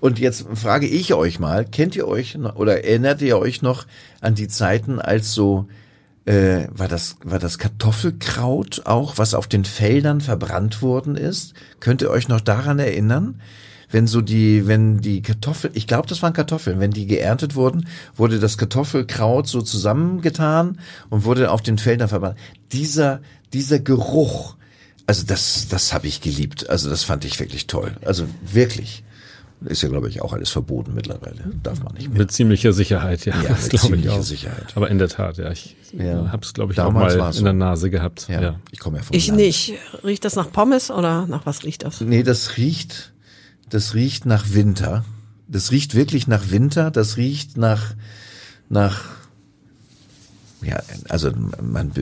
Und 0.00 0.18
jetzt 0.18 0.46
frage 0.54 0.86
ich 0.86 1.14
euch 1.14 1.38
mal, 1.38 1.64
kennt 1.64 1.94
ihr 1.94 2.08
euch 2.08 2.36
oder 2.56 2.84
erinnert 2.84 3.22
ihr 3.22 3.38
euch 3.38 3.62
noch 3.62 3.86
an 4.20 4.34
die 4.34 4.48
Zeiten, 4.48 4.98
als 4.98 5.34
so 5.34 5.66
äh, 6.26 6.68
war 6.70 6.88
das 6.88 7.16
war 7.24 7.38
das 7.38 7.58
Kartoffelkraut 7.58 8.82
auch, 8.84 9.18
was 9.18 9.34
auf 9.34 9.46
den 9.46 9.64
Feldern 9.64 10.20
verbrannt 10.20 10.82
worden 10.82 11.16
ist? 11.16 11.54
Könnt 11.80 12.02
ihr 12.02 12.10
euch 12.10 12.28
noch 12.28 12.40
daran 12.40 12.78
erinnern? 12.78 13.40
Wenn 13.92 14.06
so 14.06 14.20
die, 14.20 14.68
wenn 14.68 14.98
die 14.98 15.20
Kartoffeln, 15.20 15.72
ich 15.74 15.88
glaube, 15.88 16.06
das 16.06 16.22
waren 16.22 16.32
Kartoffeln, 16.32 16.78
wenn 16.78 16.92
die 16.92 17.06
geerntet 17.06 17.56
wurden, 17.56 17.88
wurde 18.14 18.38
das 18.38 18.56
Kartoffelkraut 18.56 19.48
so 19.48 19.62
zusammengetan 19.62 20.78
und 21.08 21.24
wurde 21.24 21.50
auf 21.50 21.60
den 21.60 21.76
Feldern 21.76 22.08
verbrannt. 22.08 22.38
Dieser, 22.70 23.20
dieser 23.52 23.80
Geruch, 23.80 24.54
also 25.08 25.26
das, 25.26 25.66
das 25.68 25.92
habe 25.92 26.06
ich 26.06 26.20
geliebt. 26.20 26.70
Also 26.70 26.88
das 26.88 27.02
fand 27.02 27.24
ich 27.24 27.40
wirklich 27.40 27.66
toll. 27.66 27.96
Also 28.04 28.26
wirklich. 28.42 29.02
Ist 29.64 29.82
ja, 29.82 29.88
glaube 29.90 30.08
ich, 30.08 30.22
auch 30.22 30.32
alles 30.32 30.48
verboten 30.50 30.94
mittlerweile. 30.94 31.36
Darf 31.62 31.82
man 31.82 31.92
nicht 31.94 32.08
mehr. 32.08 32.18
Mit 32.20 32.32
ziemlicher 32.32 32.72
Sicherheit, 32.72 33.26
ja. 33.26 33.34
Ja, 33.42 33.50
das 33.50 33.62
mit 33.64 33.70
glaube 33.70 33.74
ich 33.74 33.80
ziemlicher 34.02 34.12
auch. 34.14 34.22
Sicherheit. 34.22 34.72
Aber 34.74 34.90
in 34.90 34.96
der 34.98 35.08
Tat, 35.08 35.36
ja. 35.36 35.50
Ich 35.50 35.76
Ja. 35.92 36.32
habe 36.32 36.42
es, 36.44 36.54
glaube 36.54 36.72
ich, 36.72 36.80
auch 36.80 36.86
Damals 36.86 37.14
mal 37.16 37.20
war's 37.24 37.38
in 37.38 37.44
der. 37.44 37.52
Nase 37.52 37.90
gehabt. 37.90 38.26
Ja, 38.28 38.40
Ja. 38.40 38.60
ich 38.70 38.78
komme 38.78 38.96
ja 38.98 39.02
vom 39.02 39.14
Ich 39.14 39.26
Land. 39.28 39.38
nicht. 39.38 39.74
Riecht 40.02 40.24
das 40.24 40.34
nach 40.36 40.50
Pommes 40.50 40.90
oder 40.90 41.26
nach 41.26 41.44
was 41.44 41.62
riecht 41.64 41.84
das? 41.84 42.00
Nee, 42.00 42.22
das 42.22 42.56
riecht, 42.56 43.12
das 43.68 43.92
riecht 43.94 44.24
nach 44.24 44.46
Winter. 44.54 45.04
Das 45.46 45.70
riecht 45.72 45.94
wirklich 45.94 46.26
nach 46.26 46.50
Winter. 46.50 46.90
Das 46.90 47.18
riecht 47.18 47.58
nach, 47.58 47.94
nach, 48.70 49.02
ja, 50.62 50.80
also 51.08 51.30
man, 51.60 51.92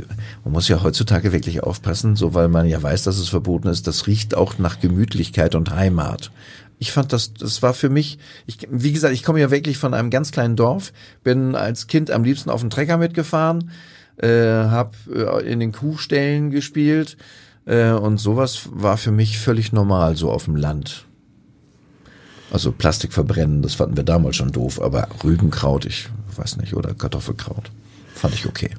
man 0.44 0.52
muss 0.52 0.68
ja 0.68 0.82
heutzutage 0.82 1.32
wirklich 1.32 1.62
aufpassen, 1.62 2.14
so 2.14 2.34
weil 2.34 2.48
man 2.48 2.66
ja 2.66 2.80
weiß, 2.82 3.02
dass 3.04 3.18
es 3.18 3.28
verboten 3.28 3.68
ist. 3.68 3.86
Das 3.86 4.06
riecht 4.06 4.34
auch 4.36 4.58
nach 4.58 4.78
Gemütlichkeit 4.80 5.54
und 5.54 5.70
Heimat. 5.74 6.30
Ich 6.78 6.92
fand 6.92 7.12
das, 7.12 7.34
das 7.34 7.62
war 7.62 7.74
für 7.74 7.88
mich, 7.88 8.18
ich, 8.46 8.58
wie 8.70 8.92
gesagt, 8.92 9.14
ich 9.14 9.24
komme 9.24 9.40
ja 9.40 9.50
wirklich 9.50 9.78
von 9.78 9.94
einem 9.94 10.10
ganz 10.10 10.30
kleinen 10.30 10.56
Dorf, 10.56 10.92
bin 11.24 11.54
als 11.54 11.86
Kind 11.86 12.10
am 12.10 12.24
liebsten 12.24 12.50
auf 12.50 12.60
dem 12.60 12.70
Trecker 12.70 12.98
mitgefahren, 12.98 13.70
äh, 14.16 14.28
habe 14.28 14.92
äh, 15.12 15.50
in 15.50 15.60
den 15.60 15.72
Kuhställen 15.72 16.50
gespielt 16.50 17.16
äh, 17.66 17.90
und 17.90 18.18
sowas 18.18 18.68
war 18.72 18.96
für 18.96 19.10
mich 19.10 19.38
völlig 19.38 19.72
normal, 19.72 20.16
so 20.16 20.30
auf 20.30 20.44
dem 20.44 20.56
Land. 20.56 21.04
Also 22.50 22.72
Plastik 22.72 23.12
verbrennen, 23.12 23.60
das 23.62 23.74
fanden 23.74 23.96
wir 23.96 24.04
damals 24.04 24.36
schon 24.36 24.52
doof, 24.52 24.80
aber 24.80 25.08
Rübenkraut, 25.22 25.84
ich 25.84 26.08
weiß 26.36 26.56
nicht, 26.58 26.74
oder 26.74 26.94
Kartoffelkraut, 26.94 27.70
fand 28.14 28.34
ich 28.34 28.46
okay. 28.46 28.70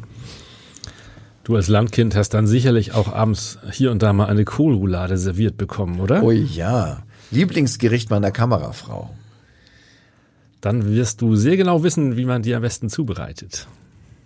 Du 1.43 1.55
als 1.55 1.67
Landkind 1.67 2.15
hast 2.15 2.35
dann 2.35 2.47
sicherlich 2.47 2.93
auch 2.93 3.11
abends 3.11 3.57
hier 3.71 3.91
und 3.91 4.03
da 4.03 4.13
mal 4.13 4.27
eine 4.27 4.45
Kohlroulade 4.45 5.17
serviert 5.17 5.57
bekommen, 5.57 5.99
oder? 5.99 6.23
Oh 6.23 6.31
ja, 6.31 7.03
Lieblingsgericht 7.31 8.09
meiner 8.09 8.31
Kamerafrau. 8.31 9.09
Dann 10.61 10.85
wirst 10.93 11.21
du 11.21 11.35
sehr 11.35 11.55
genau 11.57 11.83
wissen, 11.83 12.17
wie 12.17 12.25
man 12.25 12.41
die 12.41 12.53
am 12.53 12.61
besten 12.61 12.89
zubereitet, 12.89 13.67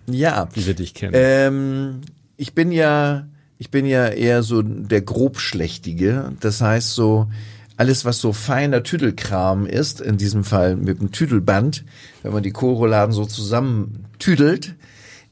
Ja, 0.07 0.49
wie 0.53 0.65
wir 0.65 0.73
dich 0.73 0.93
kennen. 0.93 1.13
ähm, 1.15 2.01
ich 2.37 2.53
bin 2.53 2.71
ja, 2.71 3.27
ich 3.59 3.69
bin 3.69 3.85
ja 3.85 4.07
eher 4.07 4.41
so 4.41 4.61
der 4.63 5.01
grobschlächtige. 5.01 6.31
Das 6.39 6.61
heißt 6.61 6.95
so, 6.95 7.29
alles 7.77 8.03
was 8.05 8.19
so 8.19 8.33
feiner 8.33 8.81
Tüdelkram 8.83 9.65
ist, 9.67 10.01
in 10.01 10.17
diesem 10.17 10.43
Fall 10.43 10.75
mit 10.75 10.99
dem 10.99 11.11
Tüdelband, 11.11 11.83
wenn 12.23 12.33
man 12.33 12.43
die 12.43 12.51
Kohlrouladen 12.51 13.13
so 13.13 13.25
zusammen 13.25 14.05
tüdelt, 14.17 14.75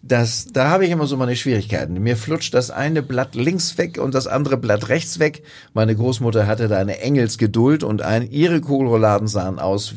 das, 0.04 0.48
da 0.52 0.70
habe 0.70 0.86
ich 0.86 0.92
immer 0.92 1.06
so 1.06 1.16
meine 1.16 1.36
Schwierigkeiten. 1.36 1.94
Mir 2.02 2.18
flutscht 2.18 2.54
das 2.54 2.72
eine 2.72 3.04
Blatt 3.04 3.36
links 3.36 3.78
weg 3.78 4.00
und 4.00 4.16
das 4.16 4.28
andere 4.28 4.58
Blatt 4.58 4.90
rechts 4.90 5.20
weg. 5.20 5.44
Meine 5.74 5.96
Großmutter 5.96 6.48
hatte 6.48 6.68
da 6.68 6.78
eine 6.78 7.00
Engelsgeduld 7.00 7.84
und 7.84 8.02
ein, 8.02 8.30
ihre 8.30 8.62
Kohlrouladen 8.62 9.28
sahen 9.28 9.60
aus, 9.60 9.96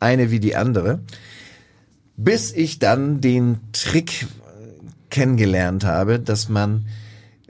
eine 0.00 0.30
wie 0.30 0.40
die 0.40 0.56
andere. 0.56 1.00
Bis 2.16 2.52
ich 2.52 2.80
dann 2.80 3.20
den 3.20 3.60
Trick 3.72 4.26
kennengelernt 5.10 5.84
habe, 5.84 6.18
dass 6.18 6.48
man, 6.48 6.86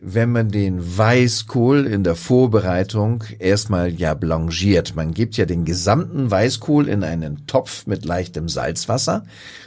wenn 0.03 0.33
man 0.33 0.49
den 0.49 0.99
Weißkohl 0.99 1.87
in 1.87 2.05
der 2.05 2.15
Vorbereitung 2.15 3.23
erstmal 3.39 3.93
ja 3.93 4.15
blanchiert. 4.15 4.97
Man 4.97 5.13
gibt 5.13 5.37
ja 5.37 5.45
den 5.45 5.65
gesamten 5.65 6.31
Weißkohl 6.31 6.89
in 6.89 7.05
einen 7.05 7.47
Topf 7.47 7.87
mit 7.87 8.05
leichtem 8.05 8.49
Salzwasser 8.49 9.25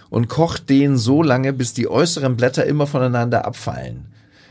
und 0.10 0.30
kocht 0.30 0.70
den 0.70 0.98
so 0.98 1.22
lange, 1.22 1.54
bis 1.54 1.74
die 1.74 1.88
äußeren 1.88 2.36
Blätter 2.36 2.66
immer 2.66 2.88
voneinander 2.88 3.46
abfallen 3.46 4.08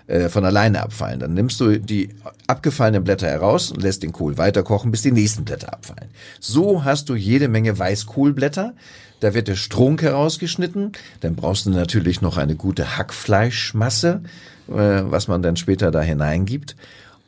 äh, 0.07 0.29
von 0.29 0.45
alleine 0.45 0.83
abfallen. 0.83 1.19
Dann 1.19 1.35
nimmst 1.35 1.61
du 1.61 1.79
die 1.79 2.11
abgefallenen 2.47 3.03
Blätter 3.03 3.27
heraus 3.27 3.73
und 3.73 3.83
lässt 3.83 4.03
den 4.03 4.13
Kohl 4.13 4.39
weiter 4.39 4.63
kochen, 4.63 4.93
bis 4.93 5.03
die 5.03 5.13
nächsten 5.13 5.45
Blätter 5.45 5.73
abfallen. 5.73 6.11
So 6.39 6.85
hast 6.85 7.09
du 7.09 7.15
jede 7.15 7.49
Menge 7.49 7.79
Weißkohlblätter. 7.79 8.75
Da 9.21 9.35
wird 9.35 9.49
der 9.49 9.55
Strunk 9.55 10.03
herausgeschnitten. 10.03 10.93
Dann 11.21 11.37
brauchst 11.37 11.67
du 11.67 11.71
natürlich 11.71 12.23
noch 12.23 12.39
eine 12.39 12.57
gute 12.57 12.97
Hackfleischmasse, 12.99 14.23
was 14.67 15.29
man 15.29 15.43
dann 15.43 15.57
später 15.57 15.91
da 15.91 16.01
hineingibt. 16.01 16.77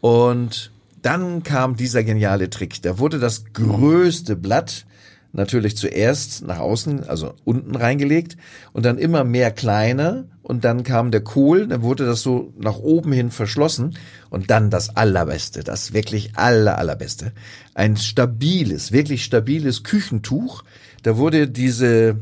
Und 0.01 0.71
dann 1.03 1.43
kam 1.43 1.77
dieser 1.77 2.03
geniale 2.05 2.51
Trick. 2.51 2.81
Da 2.83 2.99
wurde 2.99 3.19
das 3.19 3.45
größte 3.53 4.37
Blatt 4.37 4.87
natürlich 5.35 5.77
zuerst 5.77 6.47
nach 6.47 6.59
außen, 6.59 7.09
also 7.09 7.35
unten 7.45 7.75
reingelegt 7.75 8.37
und 8.73 8.87
dann 8.87 8.99
immer 8.99 9.25
mehr 9.25 9.51
kleine 9.51 10.29
und 10.43 10.65
dann 10.65 10.85
kam 10.85 11.11
der 11.11 11.23
Kohl, 11.23 11.67
dann 11.67 11.83
wurde 11.83 12.07
das 12.07 12.23
so 12.23 12.53
nach 12.59 12.79
oben 12.79 13.13
hin 13.13 13.31
verschlossen 13.31 13.99
und 14.31 14.51
dann 14.51 14.71
das 14.71 14.95
allerbeste, 14.95 15.65
das 15.65 15.93
wirklich 15.93 16.37
aller 16.37 16.79
allerbeste, 16.79 17.33
ein 17.75 17.97
stabiles, 17.97 18.93
wirklich 18.93 19.25
stabiles 19.25 19.83
Küchentuch. 19.83 20.63
Da 21.03 21.17
wurde 21.17 21.49
diese 21.49 22.17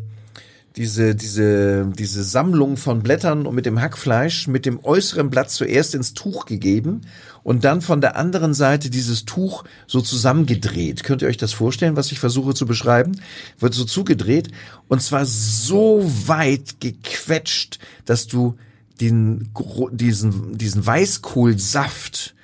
diese, 0.77 1.15
diese, 1.15 1.87
diese 1.87 2.25
Sammlung 2.25 2.77
von 2.77 3.03
Blättern 3.03 3.47
und 3.47 3.55
mit 3.55 3.67
dem 3.67 3.81
Hackfleisch 3.81 4.49
mit 4.49 4.65
dem 4.65 4.83
äußeren 4.83 5.29
Blatt 5.29 5.51
zuerst 5.51 5.95
ins 5.95 6.15
Tuch 6.15 6.47
gegeben 6.47 7.03
und 7.43 7.65
dann 7.65 7.83
von 7.83 8.01
der 8.01 8.17
anderen 8.17 8.55
Seite 8.55 8.89
dieses 8.89 9.25
Tuch 9.25 9.65
so 9.87 10.01
zusammengedreht. 10.01 11.05
Könnt 11.05 11.23
ihr 11.23 11.29
euch 11.29 11.37
das 11.37 11.53
vorstellen, 11.53 11.97
was 11.97 12.11
ich 12.13 12.19
versuche 12.19 12.55
zu 12.55 12.67
beschreiben? 12.67 13.21
Wird 13.59 13.75
so 13.75 13.85
zugedreht 13.85 14.49
und 14.89 15.03
zwar 15.03 15.27
so 15.27 16.03
weit 16.27 16.81
gequetscht, 16.81 17.79
dass 18.07 18.27
du 18.27 18.57
den, 19.01 19.51
diesen, 19.93 20.57
diesen 20.57 20.87
Weißkohlsaft 20.87 22.35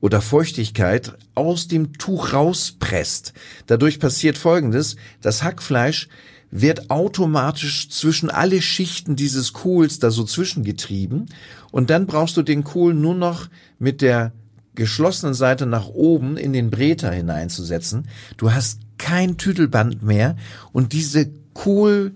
oder 0.00 0.20
Feuchtigkeit 0.20 1.14
aus 1.34 1.68
dem 1.68 1.94
Tuch 1.94 2.32
rauspresst. 2.32 3.32
Dadurch 3.66 3.98
passiert 3.98 4.38
Folgendes, 4.38 4.96
das 5.22 5.42
Hackfleisch 5.42 6.08
wird 6.50 6.90
automatisch 6.90 7.90
zwischen 7.90 8.30
alle 8.30 8.62
Schichten 8.62 9.16
dieses 9.16 9.52
Kohls 9.52 9.98
da 9.98 10.10
so 10.10 10.24
zwischengetrieben 10.24 11.26
und 11.70 11.90
dann 11.90 12.06
brauchst 12.06 12.36
du 12.36 12.42
den 12.42 12.64
Kohl 12.64 12.94
nur 12.94 13.14
noch 13.14 13.48
mit 13.78 14.00
der 14.00 14.32
geschlossenen 14.74 15.34
Seite 15.34 15.66
nach 15.66 15.88
oben 15.88 16.36
in 16.36 16.52
den 16.52 16.70
Breter 16.70 17.10
hineinzusetzen. 17.10 18.08
Du 18.36 18.52
hast 18.52 18.80
kein 18.96 19.36
Tüdelband 19.36 20.02
mehr 20.02 20.36
und 20.72 20.92
diese 20.92 21.30
Kohl 21.52 22.12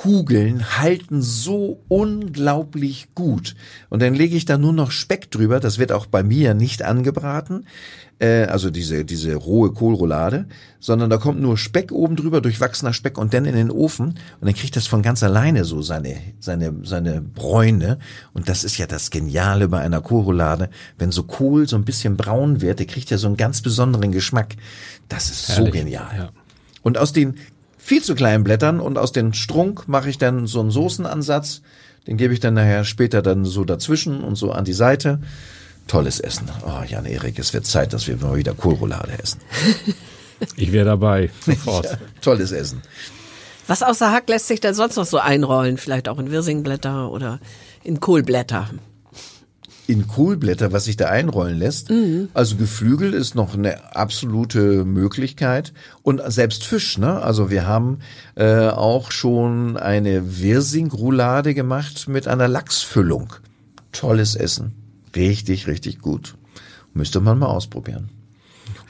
Kugeln 0.00 0.78
halten 0.78 1.20
so 1.20 1.82
unglaublich 1.88 3.08
gut. 3.14 3.54
Und 3.90 4.00
dann 4.00 4.14
lege 4.14 4.34
ich 4.34 4.46
da 4.46 4.56
nur 4.56 4.72
noch 4.72 4.92
Speck 4.92 5.30
drüber. 5.30 5.60
Das 5.60 5.78
wird 5.78 5.92
auch 5.92 6.06
bei 6.06 6.22
mir 6.22 6.54
nicht 6.54 6.82
angebraten. 6.82 7.66
Äh, 8.18 8.44
also 8.44 8.70
diese, 8.70 9.04
diese 9.04 9.34
rohe 9.34 9.74
Kohlroulade. 9.74 10.46
Sondern 10.78 11.10
da 11.10 11.18
kommt 11.18 11.42
nur 11.42 11.58
Speck 11.58 11.92
oben 11.92 12.16
drüber, 12.16 12.40
durchwachsener 12.40 12.94
Speck 12.94 13.18
und 13.18 13.34
dann 13.34 13.44
in 13.44 13.54
den 13.54 13.70
Ofen. 13.70 14.06
Und 14.06 14.16
dann 14.40 14.54
kriegt 14.54 14.74
das 14.74 14.86
von 14.86 15.02
ganz 15.02 15.22
alleine 15.22 15.66
so 15.66 15.82
seine, 15.82 16.16
seine, 16.38 16.74
seine 16.84 17.20
Bräune. 17.20 17.98
Und 18.32 18.48
das 18.48 18.64
ist 18.64 18.78
ja 18.78 18.86
das 18.86 19.10
Geniale 19.10 19.68
bei 19.68 19.80
einer 19.80 20.00
Kohlroulade. 20.00 20.70
Wenn 20.96 21.12
so 21.12 21.24
Kohl 21.24 21.68
so 21.68 21.76
ein 21.76 21.84
bisschen 21.84 22.16
braun 22.16 22.62
wird, 22.62 22.78
der 22.78 22.86
kriegt 22.86 23.10
ja 23.10 23.18
so 23.18 23.26
einen 23.26 23.36
ganz 23.36 23.60
besonderen 23.60 24.12
Geschmack. 24.12 24.56
Das 25.10 25.28
ist 25.28 25.50
Herrlich. 25.50 25.74
so 25.74 25.78
genial. 25.78 26.16
Ja. 26.16 26.30
Und 26.80 26.96
aus 26.96 27.12
den 27.12 27.34
viel 27.90 28.04
zu 28.04 28.14
kleinen 28.14 28.44
Blättern 28.44 28.78
und 28.78 28.98
aus 28.98 29.10
den 29.10 29.34
Strunk 29.34 29.88
mache 29.88 30.10
ich 30.10 30.16
dann 30.16 30.46
so 30.46 30.60
einen 30.60 30.70
Soßenansatz. 30.70 31.60
Den 32.06 32.18
gebe 32.18 32.32
ich 32.32 32.38
dann 32.38 32.54
nachher 32.54 32.84
später 32.84 33.20
dann 33.20 33.44
so 33.44 33.64
dazwischen 33.64 34.22
und 34.22 34.36
so 34.36 34.52
an 34.52 34.64
die 34.64 34.74
Seite. 34.74 35.20
Tolles 35.88 36.20
Essen. 36.20 36.48
Oh, 36.64 36.84
Jan 36.86 37.04
Erik, 37.04 37.40
es 37.40 37.52
wird 37.52 37.66
Zeit, 37.66 37.92
dass 37.92 38.06
wir 38.06 38.16
mal 38.16 38.36
wieder 38.36 38.54
Kohlroulade 38.54 39.18
essen. 39.20 39.40
Ich 40.56 40.72
wäre 40.72 40.86
dabei, 40.86 41.30
sofort. 41.44 41.84
Ja, 41.84 41.98
tolles 42.22 42.50
Essen. 42.50 42.80
Was 43.66 43.82
außer 43.82 44.10
Hack 44.10 44.26
lässt 44.30 44.46
sich 44.46 44.60
denn 44.60 44.72
sonst 44.72 44.96
noch 44.96 45.04
so 45.04 45.18
einrollen? 45.18 45.76
Vielleicht 45.76 46.08
auch 46.08 46.18
in 46.18 46.30
Wirsingblätter 46.30 47.10
oder 47.10 47.40
in 47.84 48.00
Kohlblätter. 48.00 48.70
In 49.90 50.06
Kohlblätter, 50.06 50.72
was 50.72 50.84
sich 50.84 50.96
da 50.96 51.06
einrollen 51.06 51.58
lässt. 51.58 51.90
Also 52.32 52.56
Geflügel 52.56 53.12
ist 53.12 53.34
noch 53.34 53.54
eine 53.54 53.96
absolute 53.96 54.84
Möglichkeit 54.84 55.72
und 56.02 56.22
selbst 56.26 56.64
Fisch. 56.64 56.96
Ne? 56.98 57.20
Also 57.20 57.50
wir 57.50 57.66
haben 57.66 57.98
äh, 58.36 58.68
auch 58.68 59.10
schon 59.10 59.76
eine 59.76 60.40
Wirsing-Roulade 60.40 61.54
gemacht 61.54 62.06
mit 62.08 62.28
einer 62.28 62.46
Lachsfüllung. 62.46 63.34
Tolles 63.92 64.36
Essen, 64.36 64.72
richtig, 65.16 65.66
richtig 65.66 65.98
gut. 65.98 66.36
Müsste 66.94 67.20
man 67.20 67.38
mal 67.38 67.46
ausprobieren. 67.46 68.10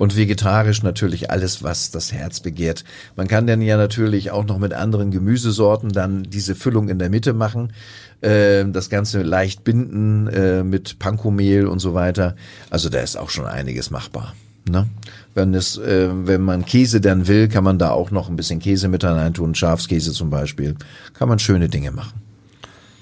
Und 0.00 0.16
vegetarisch 0.16 0.83
natürlich 0.83 1.30
alles, 1.30 1.62
was 1.62 1.90
das 1.90 2.11
Herz 2.11 2.40
begehrt. 2.40 2.85
Man 3.16 3.28
kann 3.28 3.47
dann 3.47 3.61
ja 3.61 3.76
natürlich 3.76 4.30
auch 4.30 4.47
noch 4.47 4.59
mit 4.59 4.73
anderen 4.73 5.11
Gemüsesorten 5.11 5.90
dann 5.90 6.23
diese 6.23 6.54
Füllung 6.54 6.88
in 6.88 6.99
der 6.99 7.11
Mitte 7.11 7.35
machen, 7.35 7.73
äh, 8.21 8.65
das 8.67 8.91
Ganze 8.91 9.23
leicht 9.23 9.65
binden 9.65 10.27
äh, 10.29 10.62
mit 10.62 10.99
Pankomehl 10.99 11.67
und 11.67 11.79
so 11.79 11.95
weiter. 11.95 12.37
Also 12.71 12.89
da 12.89 13.00
ist 13.00 13.17
auch 13.17 13.31
schon 13.31 13.47
einiges 13.47 13.91
machbar. 13.91 14.35
Ne? 14.69 14.89
Wenn 15.35 15.55
es, 15.55 15.79
äh, 15.79 16.09
wenn 16.12 16.43
man 16.43 16.65
Käse 16.65 17.00
dann 17.00 17.27
will, 17.29 17.49
kann 17.49 17.65
man 17.65 17.79
da 17.79 17.91
auch 17.91 18.11
noch 18.11 18.29
ein 18.29 18.37
bisschen 18.37 18.59
Käse 18.61 18.89
mit 18.89 19.03
hineintun, 19.03 19.55
Schafskäse 19.55 20.12
zum 20.12 20.29
Beispiel. 20.31 20.77
Kann 21.15 21.29
man 21.29 21.39
schöne 21.39 21.69
Dinge 21.69 21.91
machen. 21.93 22.21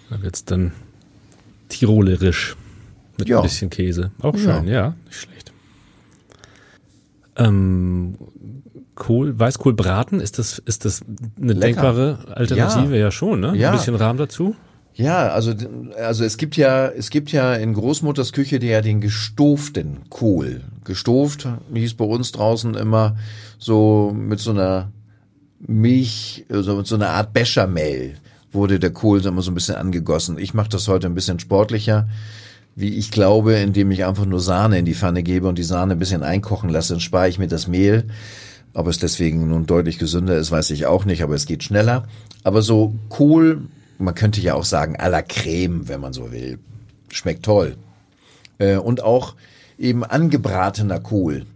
Da 0.09 0.23
wird's 0.23 0.45
dann 0.45 0.73
tirolerisch 1.69 2.57
mit 3.19 3.29
Ja. 3.29 3.39
ein 3.39 3.43
bisschen 3.43 3.71
Käse. 3.71 4.13
Auch 4.23 4.37
schön, 4.39 4.67
ja, 4.69 4.95
nicht 5.07 5.19
schlecht. 5.21 5.53
Ähm, 7.37 8.15
Kohl, 8.95 9.39
Weißkohl 9.39 9.75
braten, 9.75 10.21
ist 10.21 10.39
das, 10.39 10.59
ist 10.65 10.85
das 10.85 11.03
eine 11.41 11.53
Lecker. 11.53 11.61
denkbare 11.61 12.19
Alternative? 12.35 12.99
Ja, 12.99 13.11
schon, 13.11 13.41
ne? 13.41 13.55
Ja. 13.57 13.71
Ein 13.71 13.77
bisschen 13.77 13.95
Rahm 13.95 14.17
dazu? 14.17 14.57
Ja, 14.99 15.29
also 15.29 15.55
also 15.97 16.25
es 16.25 16.37
gibt 16.39 16.57
ja 16.57 16.89
es 16.89 17.11
gibt 17.11 17.31
ja 17.31 17.55
in 17.55 17.73
Großmutters 17.73 18.33
Küche 18.33 18.59
ja 18.59 18.81
den 18.81 19.01
gestoften 19.01 20.11
Kohl. 20.11 20.63
Gestoft 20.83 21.47
hieß 21.73 21.95
bei 21.95 22.05
uns 22.05 22.33
draußen 22.33 22.75
immer 22.75 23.17
so 23.59 24.13
mit 24.13 24.41
so 24.41 24.51
einer 24.51 24.91
Milch, 25.61 26.47
also 26.51 26.75
mit 26.75 26.89
so 26.89 26.97
einer 26.97 27.11
Art 27.11 27.33
Bechamel 27.33 28.17
wurde 28.51 28.81
der 28.81 28.91
Kohl 28.91 29.25
immer 29.25 29.41
so 29.41 29.53
ein 29.53 29.55
bisschen 29.55 29.77
angegossen. 29.77 30.37
Ich 30.37 30.53
mache 30.53 30.71
das 30.71 30.89
heute 30.89 31.07
ein 31.07 31.15
bisschen 31.15 31.39
sportlicher, 31.39 32.09
wie 32.75 32.97
ich 32.97 33.13
glaube, 33.13 33.55
indem 33.55 33.93
ich 33.93 34.05
einfach 34.05 34.27
nur 34.27 34.41
Sahne 34.41 34.81
in 34.81 34.85
die 34.85 34.95
Pfanne 34.95 35.23
gebe 35.23 35.47
und 35.47 35.59
die 35.59 35.63
Sahne 35.63 35.93
ein 35.93 36.01
bisschen 36.01 36.25
einkochen 36.25 36.71
lasse, 36.71 36.95
dann 36.95 37.01
spare 37.01 37.29
ich 37.29 37.39
mir 37.39 37.49
das 37.49 37.69
Mehl. 37.69 38.09
Ob 38.75 38.89
es 38.89 38.99
deswegen 38.99 39.49
nun 39.49 39.67
deutlich 39.67 39.99
gesünder 39.99 40.37
ist, 40.37 40.51
weiß 40.51 40.71
ich 40.71 40.87
auch 40.87 41.05
nicht, 41.05 41.23
aber 41.23 41.37
es 41.37 41.47
geht 41.47 41.63
schneller. 41.63 42.09
Aber 42.43 42.63
so 42.63 42.95
Kohl, 43.09 43.63
man 43.99 44.15
könnte 44.15 44.41
ja 44.41 44.55
auch 44.55 44.65
sagen 44.65 44.97
à 44.97 45.09
la 45.09 45.23
Creme, 45.23 45.89
wenn 45.89 46.01
man 46.01 46.13
so 46.13 46.33
will. 46.33 46.59
Schmeckt 47.11 47.45
toll. 47.45 47.77
Äh, 48.59 48.77
und 48.77 49.03
auch 49.03 49.35
eben 49.79 50.05
angebratener 50.05 51.01
Kohl, 51.01 51.47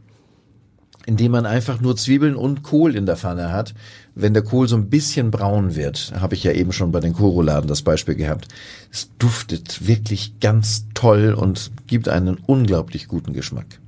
indem 1.06 1.32
man 1.32 1.46
einfach 1.46 1.80
nur 1.80 1.96
Zwiebeln 1.96 2.36
und 2.36 2.62
Kohl 2.62 2.94
in 2.96 3.06
der 3.06 3.16
Pfanne 3.16 3.52
hat. 3.52 3.74
Wenn 4.14 4.34
der 4.34 4.42
Kohl 4.42 4.68
so 4.68 4.76
ein 4.76 4.90
bisschen 4.90 5.30
braun 5.30 5.74
wird, 5.74 6.12
habe 6.20 6.34
ich 6.34 6.44
ja 6.44 6.52
eben 6.52 6.72
schon 6.72 6.92
bei 6.92 7.00
den 7.00 7.14
Kohlrouladen 7.14 7.68
das 7.68 7.82
Beispiel 7.82 8.14
gehabt. 8.14 8.48
Es 8.92 9.08
duftet 9.18 9.86
wirklich 9.86 10.38
ganz 10.40 10.84
toll 10.94 11.34
und 11.34 11.70
gibt 11.86 12.08
einen 12.08 12.36
unglaublich 12.46 13.08
guten 13.08 13.32
Geschmack. 13.32 13.80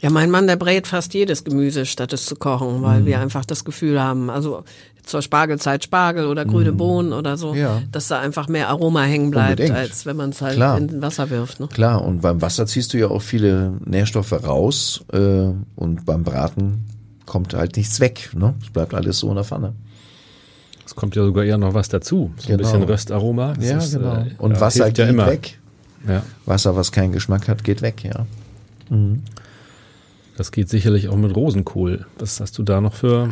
Ja, 0.00 0.10
mein 0.10 0.30
Mann, 0.30 0.46
der 0.46 0.56
brät 0.56 0.86
fast 0.86 1.12
jedes 1.14 1.42
Gemüse, 1.44 1.84
statt 1.84 2.12
es 2.12 2.26
zu 2.26 2.36
kochen, 2.36 2.82
weil 2.82 3.04
wir 3.04 3.18
einfach 3.20 3.44
das 3.44 3.64
Gefühl 3.64 4.00
haben, 4.00 4.30
also 4.30 4.62
zur 5.04 5.22
Spargelzeit 5.22 5.82
Spargel 5.82 6.26
oder 6.26 6.44
grüne 6.44 6.72
Bohnen 6.72 7.12
oder 7.12 7.36
so, 7.36 7.54
Ja. 7.54 7.82
dass 7.90 8.08
da 8.08 8.20
einfach 8.20 8.46
mehr 8.46 8.68
Aroma 8.68 9.02
hängen 9.02 9.30
bleibt, 9.30 9.58
Unbedingt. 9.60 9.76
als 9.76 10.04
wenn 10.06 10.16
man 10.16 10.30
es 10.30 10.40
halt 10.42 10.56
Klar. 10.56 10.78
in 10.78 11.00
Wasser 11.02 11.30
wirft. 11.30 11.58
Ne? 11.60 11.66
Klar, 11.68 12.04
und 12.04 12.20
beim 12.20 12.40
Wasser 12.42 12.66
ziehst 12.66 12.92
du 12.92 12.98
ja 12.98 13.08
auch 13.08 13.22
viele 13.22 13.72
Nährstoffe 13.86 14.32
raus 14.44 15.02
äh, 15.12 15.18
und 15.76 16.04
beim 16.04 16.22
Braten 16.24 16.84
kommt 17.26 17.54
halt 17.54 17.76
nichts 17.76 17.98
weg. 18.00 18.30
Ne? 18.36 18.54
Es 18.62 18.70
bleibt 18.70 18.94
alles 18.94 19.18
so 19.18 19.28
in 19.30 19.34
der 19.36 19.44
Pfanne. 19.44 19.72
Es 20.86 20.94
kommt 20.94 21.16
ja 21.16 21.24
sogar 21.24 21.44
eher 21.44 21.58
noch 21.58 21.74
was 21.74 21.88
dazu. 21.88 22.30
So 22.36 22.44
ein 22.52 22.56
Genau. 22.58 22.58
bisschen 22.58 22.82
Röstaroma. 22.84 23.54
Das 23.54 23.64
ja, 23.64 23.78
ist, 23.78 23.92
genau. 23.94 24.14
äh, 24.16 24.26
und 24.38 24.52
ja, 24.52 24.60
Wasser 24.60 24.86
geht 24.86 24.98
ja 24.98 25.06
immer. 25.06 25.26
weg. 25.26 25.58
Ja, 26.06 26.22
Wasser, 26.46 26.76
was 26.76 26.92
keinen 26.92 27.12
Geschmack 27.12 27.48
hat, 27.48 27.64
geht 27.64 27.82
weg, 27.82 28.04
ja. 28.04 28.26
Das 30.38 30.52
geht 30.52 30.68
sicherlich 30.68 31.08
auch 31.08 31.16
mit 31.16 31.34
Rosenkohl. 31.34 32.06
Was 32.20 32.38
hast 32.38 32.56
du 32.58 32.62
da 32.62 32.80
noch 32.80 32.94
für 32.94 33.30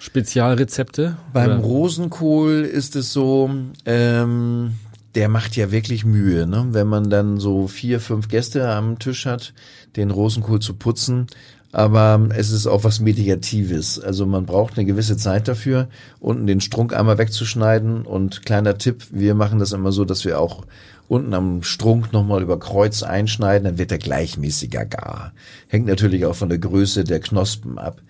Spezialrezepte? 0.00 1.16
Beim 1.32 1.52
Oder- 1.52 1.60
Rosenkohl 1.60 2.62
ist 2.64 2.96
es 2.96 3.12
so, 3.12 3.48
ähm, 3.86 4.72
der 5.14 5.28
macht 5.28 5.54
ja 5.54 5.70
wirklich 5.70 6.04
Mühe, 6.04 6.48
ne? 6.48 6.66
Wenn 6.72 6.88
man 6.88 7.10
dann 7.10 7.38
so 7.38 7.68
vier, 7.68 8.00
fünf 8.00 8.26
Gäste 8.26 8.68
am 8.68 8.98
Tisch 8.98 9.24
hat, 9.24 9.54
den 9.94 10.10
Rosenkohl 10.10 10.58
zu 10.58 10.74
putzen. 10.74 11.28
Aber 11.70 12.28
es 12.34 12.50
ist 12.50 12.66
auch 12.66 12.82
was 12.82 12.98
Meditatives. 12.98 14.00
Also 14.00 14.26
man 14.26 14.44
braucht 14.44 14.76
eine 14.76 14.86
gewisse 14.86 15.16
Zeit 15.16 15.46
dafür, 15.46 15.88
unten 16.18 16.48
den 16.48 16.60
Strunk 16.60 16.92
einmal 16.92 17.18
wegzuschneiden. 17.18 18.02
Und 18.02 18.44
kleiner 18.44 18.78
Tipp, 18.78 19.04
wir 19.12 19.34
machen 19.34 19.60
das 19.60 19.72
immer 19.72 19.92
so, 19.92 20.04
dass 20.04 20.24
wir 20.24 20.40
auch 20.40 20.64
unten 21.08 21.34
am 21.34 21.62
Strunk 21.62 22.12
nochmal 22.12 22.42
über 22.42 22.58
Kreuz 22.58 23.02
einschneiden, 23.02 23.64
dann 23.64 23.78
wird 23.78 23.92
er 23.92 23.98
gleichmäßiger 23.98 24.84
gar. 24.84 25.32
Hängt 25.68 25.86
natürlich 25.86 26.26
auch 26.26 26.36
von 26.36 26.48
der 26.48 26.58
Größe 26.58 27.04
der 27.04 27.20
Knospen 27.20 27.78
ab. 27.78 28.00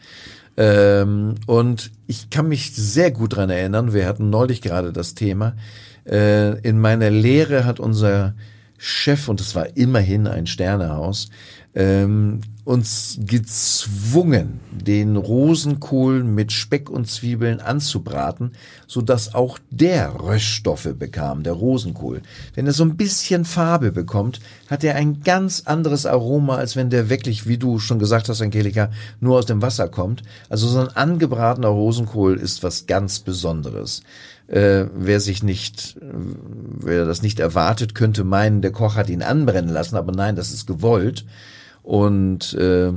Ähm, 0.57 1.37
und 1.47 1.93
ich 2.09 2.31
kann 2.31 2.49
mich 2.49 2.75
sehr 2.75 3.13
gut 3.13 3.37
dran 3.37 3.49
erinnern, 3.49 3.93
wir 3.93 4.07
hatten 4.07 4.29
neulich 4.29 4.61
gerade 4.61 4.93
das 4.93 5.15
Thema, 5.15 5.55
äh, 6.05 6.59
in 6.61 6.81
meiner 6.81 7.11
Lehre 7.11 7.65
hat 7.65 7.79
unser 7.79 8.35
Chef, 8.77 9.29
und 9.29 9.41
es 9.41 9.55
war 9.55 9.77
immerhin 9.77 10.27
ein 10.27 10.47
Sternehaus, 10.47 11.31
ähm, 11.75 12.41
uns 12.69 13.19
gezwungen, 13.23 14.61
den 14.71 15.17
Rosenkohl 15.17 16.23
mit 16.23 16.53
Speck 16.53 16.91
und 16.91 17.09
Zwiebeln 17.09 17.61
anzubraten, 17.61 18.53
so 18.87 19.01
dass 19.01 19.35
auch 19.35 19.59
der 19.71 20.21
Röststoffe 20.21 20.91
bekam, 20.99 21.45
der 21.45 21.55
Rosenkohl. 21.55 22.21
Wenn 22.55 22.67
er 22.67 22.75
so 22.75 22.85
ein 22.85 22.99
bisschen 22.99 23.47
Farbe 23.47 23.91
bekommt, 23.91 24.41
hat 24.69 24.85
er 24.85 24.97
ein 24.97 25.23
ganz 25.23 25.63
anderes 25.65 26.05
Aroma, 26.05 26.57
als 26.57 26.77
wenn 26.77 26.91
der 26.91 27.09
wirklich, 27.09 27.47
wie 27.47 27.57
du 27.57 27.79
schon 27.79 27.99
gesagt 27.99 28.29
hast, 28.29 28.43
Angelika, 28.43 28.91
nur 29.19 29.39
aus 29.39 29.47
dem 29.47 29.63
Wasser 29.63 29.89
kommt. 29.89 30.23
Also 30.51 30.69
so 30.69 30.79
ein 30.79 30.95
angebratener 30.95 31.69
Rosenkohl 31.69 32.37
ist 32.37 32.63
was 32.63 32.85
ganz 32.85 33.21
Besonderes. 33.21 34.03
Äh, 34.47 34.85
wer 34.95 35.21
sich 35.21 35.43
nicht, 35.43 35.97
wer 36.03 37.07
das 37.07 37.23
nicht 37.23 37.41
erwartet, 37.41 37.95
könnte 37.95 38.25
meinen, 38.25 38.61
der 38.61 38.73
Koch 38.73 38.95
hat 38.95 39.09
ihn 39.09 39.23
anbrennen 39.23 39.73
lassen, 39.73 39.97
aber 39.97 40.13
nein, 40.13 40.37
das 40.37 40.53
ist 40.53 40.67
gewollt. 40.67 41.25
Und 41.89 42.53
äh, 42.53 42.93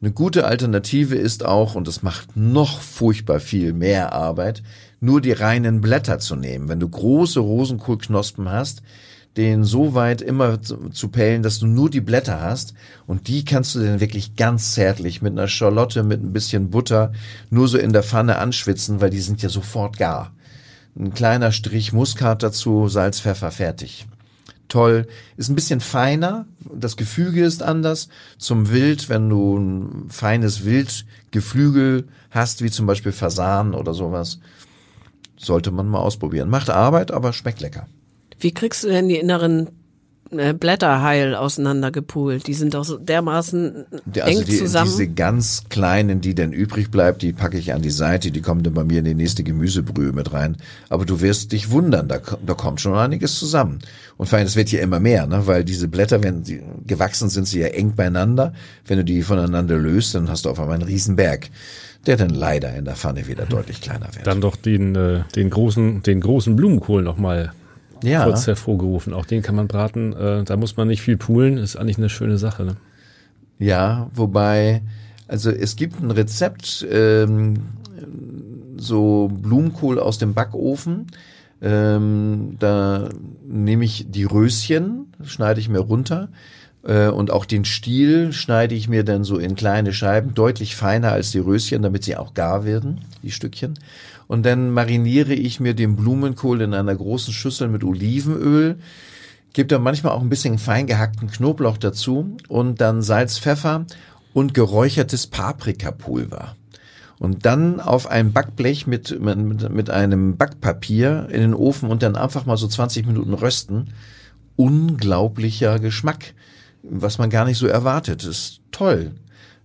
eine 0.00 0.12
gute 0.14 0.46
Alternative 0.46 1.16
ist 1.16 1.44
auch, 1.44 1.74
und 1.74 1.88
das 1.88 2.04
macht 2.04 2.36
noch 2.36 2.80
furchtbar 2.80 3.40
viel 3.40 3.72
mehr 3.72 4.12
Arbeit, 4.12 4.62
nur 5.00 5.20
die 5.20 5.32
reinen 5.32 5.80
Blätter 5.80 6.20
zu 6.20 6.36
nehmen. 6.36 6.68
Wenn 6.68 6.78
du 6.78 6.88
große 6.88 7.40
Rosenkohlknospen 7.40 8.48
hast, 8.48 8.82
den 9.36 9.64
so 9.64 9.94
weit 9.94 10.22
immer 10.22 10.62
zu, 10.62 11.08
pellen, 11.08 11.42
dass 11.42 11.58
du 11.58 11.66
nur 11.66 11.90
die 11.90 12.00
Blätter 12.00 12.40
hast 12.40 12.74
und 13.08 13.26
die 13.26 13.44
kannst 13.44 13.74
du 13.74 13.80
dann 13.80 13.98
wirklich 13.98 14.36
ganz 14.36 14.72
zärtlich 14.72 15.20
mit 15.20 15.32
einer 15.32 15.48
Schalotte, 15.48 16.04
mit 16.04 16.22
ein 16.22 16.32
bisschen 16.32 16.70
Butter 16.70 17.10
nur 17.50 17.66
so 17.66 17.76
in 17.76 17.92
der 17.92 18.04
Pfanne 18.04 18.38
anschwitzen, 18.38 19.00
weil 19.00 19.10
die 19.10 19.20
sind 19.20 19.42
ja 19.42 19.48
sofort 19.48 19.98
gar. 19.98 20.32
Ein 20.96 21.12
kleiner 21.12 21.50
Strich 21.50 21.92
Muskat 21.92 22.44
dazu, 22.44 22.86
Salz, 22.86 23.18
Pfeffer, 23.18 23.50
fertig 23.50 24.06
toll. 24.68 25.06
Ist 25.36 25.48
ein 25.48 25.54
bisschen 25.54 25.80
feiner, 25.80 26.46
das 26.72 26.96
Gefüge 26.96 27.44
ist 27.44 27.62
anders. 27.62 28.08
Zum 28.38 28.70
Wild, 28.70 29.08
wenn 29.08 29.28
du 29.28 29.58
ein 29.58 30.10
feines 30.10 30.64
Wildgeflügel 30.64 32.08
hast, 32.30 32.62
wie 32.62 32.70
zum 32.70 32.86
Beispiel 32.86 33.12
Fasan 33.12 33.74
oder 33.74 33.94
sowas, 33.94 34.38
sollte 35.36 35.70
man 35.70 35.88
mal 35.88 36.00
ausprobieren. 36.00 36.50
Macht 36.50 36.70
Arbeit, 36.70 37.10
aber 37.10 37.32
schmeckt 37.32 37.60
lecker. 37.60 37.86
Wie 38.40 38.52
kriegst 38.52 38.84
du 38.84 38.88
denn 38.88 39.08
die 39.08 39.16
inneren 39.16 39.68
Blätter 40.30 41.02
heil 41.02 41.34
auseinandergepult? 41.34 42.46
Die 42.46 42.54
sind 42.54 42.74
doch 42.74 42.84
so 42.84 42.98
dermaßen 42.98 43.86
Die- 44.04 44.22
Also 44.22 44.40
eng 44.40 44.44
die, 44.46 44.56
zusammen. 44.58 44.90
diese 44.90 45.08
ganz 45.08 45.64
kleinen, 45.68 46.20
die 46.20 46.34
dann 46.34 46.52
übrig 46.52 46.90
bleibt, 46.90 47.22
die 47.22 47.32
packe 47.32 47.58
ich 47.58 47.72
an 47.72 47.82
die 47.82 47.90
Seite, 47.90 48.30
die 48.30 48.40
kommen 48.40 48.62
dann 48.62 48.74
bei 48.74 48.84
mir 48.84 48.98
in 48.98 49.04
die 49.04 49.14
nächste 49.14 49.42
Gemüsebrühe 49.44 50.12
mit 50.12 50.32
rein. 50.32 50.56
Aber 50.88 51.04
du 51.04 51.20
wirst 51.20 51.52
dich 51.52 51.70
wundern, 51.70 52.08
da, 52.08 52.18
da 52.46 52.54
kommt 52.54 52.80
schon 52.80 52.94
einiges 52.94 53.38
zusammen. 53.38 53.78
Und 54.16 54.28
vor 54.28 54.38
allem, 54.38 54.46
es 54.46 54.56
wird 54.56 54.70
ja 54.70 54.80
immer 54.80 55.00
mehr, 55.00 55.26
ne? 55.26 55.46
weil 55.46 55.64
diese 55.64 55.88
Blätter, 55.88 56.22
wenn 56.22 56.44
sie 56.44 56.62
gewachsen 56.86 57.28
sind, 57.28 57.46
sie 57.46 57.60
ja 57.60 57.68
eng 57.68 57.94
beieinander. 57.94 58.52
Wenn 58.86 58.98
du 58.98 59.04
die 59.04 59.22
voneinander 59.22 59.76
löst, 59.76 60.14
dann 60.14 60.28
hast 60.28 60.44
du 60.44 60.50
auf 60.50 60.58
einmal 60.60 60.74
einen 60.74 60.84
Riesenberg, 60.84 61.48
der 62.06 62.16
dann 62.16 62.30
leider 62.30 62.74
in 62.74 62.84
der 62.84 62.96
Pfanne 62.96 63.26
wieder 63.28 63.46
deutlich 63.46 63.80
kleiner 63.80 64.08
wird. 64.14 64.26
Dann 64.26 64.40
doch 64.40 64.56
den, 64.56 64.94
äh, 64.94 65.22
den 65.36 65.50
großen, 65.50 66.02
den 66.02 66.20
großen 66.20 66.54
Blumenkohl 66.56 67.02
nochmal 67.02 67.52
ja. 68.02 68.24
kurz 68.24 68.46
hervorgerufen. 68.46 69.12
Auch 69.12 69.26
den 69.26 69.42
kann 69.42 69.54
man 69.54 69.68
braten. 69.68 70.12
Äh, 70.12 70.44
da 70.44 70.56
muss 70.56 70.76
man 70.76 70.88
nicht 70.88 71.02
viel 71.02 71.16
poolen. 71.16 71.58
Ist 71.58 71.76
eigentlich 71.76 71.98
eine 71.98 72.08
schöne 72.08 72.38
Sache. 72.38 72.64
Ne? 72.64 72.76
Ja, 73.58 74.10
wobei, 74.14 74.82
also 75.26 75.50
es 75.50 75.76
gibt 75.76 76.00
ein 76.00 76.10
Rezept, 76.10 76.86
ähm, 76.90 77.54
so 78.76 79.28
Blumenkohl 79.28 79.98
aus 79.98 80.18
dem 80.18 80.34
Backofen. 80.34 81.06
Ähm, 81.60 82.56
da 82.58 83.08
nehme 83.46 83.84
ich 83.84 84.06
die 84.08 84.24
Röschen, 84.24 85.12
schneide 85.24 85.60
ich 85.60 85.68
mir 85.68 85.80
runter. 85.80 86.28
Äh, 86.84 87.08
und 87.08 87.30
auch 87.30 87.44
den 87.44 87.64
Stiel 87.64 88.32
schneide 88.32 88.74
ich 88.74 88.88
mir 88.88 89.04
dann 89.04 89.24
so 89.24 89.38
in 89.38 89.56
kleine 89.56 89.92
Scheiben, 89.92 90.34
deutlich 90.34 90.76
feiner 90.76 91.12
als 91.12 91.32
die 91.32 91.40
Röschen, 91.40 91.82
damit 91.82 92.04
sie 92.04 92.16
auch 92.16 92.34
gar 92.34 92.64
werden, 92.64 93.00
die 93.22 93.32
Stückchen. 93.32 93.74
Und 94.28 94.46
dann 94.46 94.70
mariniere 94.70 95.34
ich 95.34 95.58
mir 95.58 95.74
den 95.74 95.96
Blumenkohl 95.96 96.60
in 96.60 96.74
einer 96.74 96.94
großen 96.94 97.32
Schüssel 97.32 97.68
mit 97.68 97.82
Olivenöl, 97.82 98.78
Gebe 99.52 99.68
da 99.68 99.78
manchmal 99.78 100.12
auch 100.12 100.20
ein 100.20 100.28
bisschen 100.28 100.58
fein 100.58 100.86
gehackten 100.86 101.30
Knoblauch 101.30 101.78
dazu 101.78 102.36
und 102.48 102.80
dann 102.80 103.02
Salz, 103.02 103.38
Pfeffer 103.38 103.86
und 104.32 104.54
geräuchertes 104.54 105.26
Paprikapulver. 105.26 106.54
Und 107.18 107.44
dann 107.46 107.80
auf 107.80 108.06
ein 108.06 108.32
Backblech 108.32 108.86
mit, 108.86 109.20
mit, 109.20 109.70
mit 109.70 109.90
einem 109.90 110.36
Backpapier 110.36 111.28
in 111.30 111.40
den 111.40 111.54
Ofen 111.54 111.90
und 111.90 112.02
dann 112.02 112.14
einfach 112.14 112.46
mal 112.46 112.56
so 112.56 112.68
20 112.68 113.06
Minuten 113.06 113.34
rösten. 113.34 113.94
Unglaublicher 114.54 115.80
Geschmack, 115.80 116.34
was 116.82 117.18
man 117.18 117.30
gar 117.30 117.44
nicht 117.44 117.58
so 117.58 117.66
erwartet. 117.66 118.24
Ist 118.24 118.60
toll. 118.70 119.12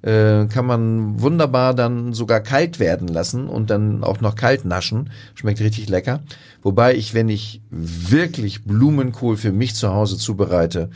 Äh, 0.04 0.48
kann 0.48 0.66
man 0.66 1.22
wunderbar 1.22 1.74
dann 1.74 2.12
sogar 2.12 2.42
kalt 2.42 2.78
werden 2.78 3.08
lassen 3.08 3.48
und 3.48 3.70
dann 3.70 4.04
auch 4.04 4.20
noch 4.20 4.36
kalt 4.36 4.66
naschen. 4.66 5.12
Schmeckt 5.34 5.62
richtig 5.62 5.88
lecker. 5.88 6.22
Wobei 6.62 6.94
ich, 6.96 7.13
wenn 7.13 7.30
ich 7.30 7.62
wirklich 7.70 8.66
Blumenkohl 8.66 9.38
für 9.38 9.54
mich 9.54 9.76
zu 9.76 9.94
Hause 9.94 10.18
zubereite, 10.18 10.89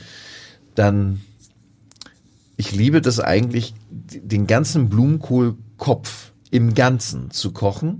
dann 0.76 1.22
ich 2.58 2.74
liebe 2.74 3.02
das 3.02 3.20
eigentlich, 3.22 3.76
den 3.90 4.46
ganzen 4.46 4.90
Blumenkohlkopf 4.90 6.32
im 6.52 6.74
Ganzen 6.74 7.32
zu 7.32 7.54
kochen, 7.54 8.00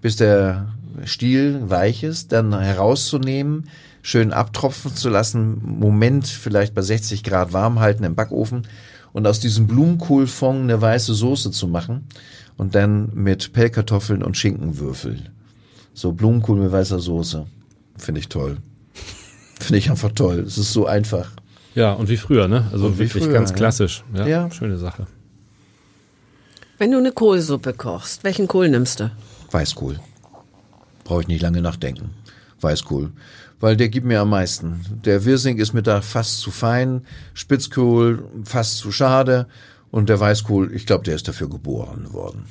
bis 0.00 0.16
der 0.16 0.74
Stiel 1.04 1.68
weich 1.68 2.02
ist, 2.02 2.32
dann 2.32 2.58
herauszunehmen, 2.58 3.68
schön 4.02 4.32
abtropfen 4.32 4.94
zu 4.94 5.08
lassen, 5.08 5.60
Moment 5.62 6.26
vielleicht 6.26 6.74
bei 6.74 6.82
60 6.82 7.22
Grad 7.22 7.52
warm 7.52 7.78
halten 7.78 8.02
im 8.02 8.14
Backofen 8.14 8.66
und 9.16 9.26
aus 9.26 9.40
diesem 9.40 9.66
Blumenkohlfond 9.66 10.64
eine 10.64 10.78
weiße 10.78 11.14
Soße 11.14 11.50
zu 11.50 11.68
machen 11.68 12.06
und 12.58 12.74
dann 12.74 13.08
mit 13.14 13.54
Pellkartoffeln 13.54 14.22
und 14.22 14.36
Schinkenwürfel. 14.36 15.30
So 15.94 16.12
Blumenkohl 16.12 16.58
mit 16.58 16.70
weißer 16.70 16.98
Soße. 16.98 17.46
Finde 17.96 18.18
ich 18.20 18.28
toll. 18.28 18.58
Finde 19.58 19.78
ich 19.78 19.88
einfach 19.90 20.12
toll. 20.12 20.40
Es 20.40 20.58
ist 20.58 20.70
so 20.74 20.84
einfach. 20.84 21.30
Ja, 21.74 21.94
und 21.94 22.10
wie 22.10 22.18
früher, 22.18 22.46
ne? 22.46 22.66
Also 22.72 22.88
Und 22.88 22.96
wie 22.96 23.04
wirklich 23.04 23.24
früher, 23.24 23.32
ganz 23.32 23.50
ja. 23.50 23.56
klassisch. 23.56 24.04
Ja, 24.12 24.26
Ja. 24.26 24.50
schöne 24.50 24.76
Sache. 24.76 25.06
Wenn 26.76 26.90
du 26.92 26.98
eine 26.98 27.12
Kohlsuppe 27.12 27.72
kochst, 27.72 28.22
welchen 28.22 28.46
Kohl 28.46 28.68
nimmst 28.68 29.00
du? 29.00 29.10
Weißkohl. 29.50 29.98
Brauche 31.04 31.22
ich 31.22 31.28
nicht 31.28 31.40
lange 31.40 31.62
nachdenken. 31.62 32.10
Weißkohl. 32.60 33.12
Weil 33.58 33.76
der 33.76 33.88
gibt 33.88 34.06
mir 34.06 34.20
am 34.20 34.30
meisten. 34.30 34.84
Der 35.04 35.24
Wirsing 35.24 35.58
ist 35.58 35.72
mir 35.72 35.82
da 35.82 36.02
fast 36.02 36.40
zu 36.40 36.50
fein, 36.50 37.06
Spitzkohl 37.32 38.28
fast 38.44 38.78
zu 38.78 38.92
schade 38.92 39.46
und 39.90 40.08
der 40.08 40.20
Weißkohl, 40.20 40.74
ich 40.74 40.84
glaube, 40.84 41.04
der 41.04 41.14
ist 41.14 41.26
dafür 41.26 41.48
geboren 41.48 42.12
worden. 42.12 42.44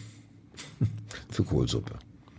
für 1.29 1.43
Kohlsuppe. 1.43 1.93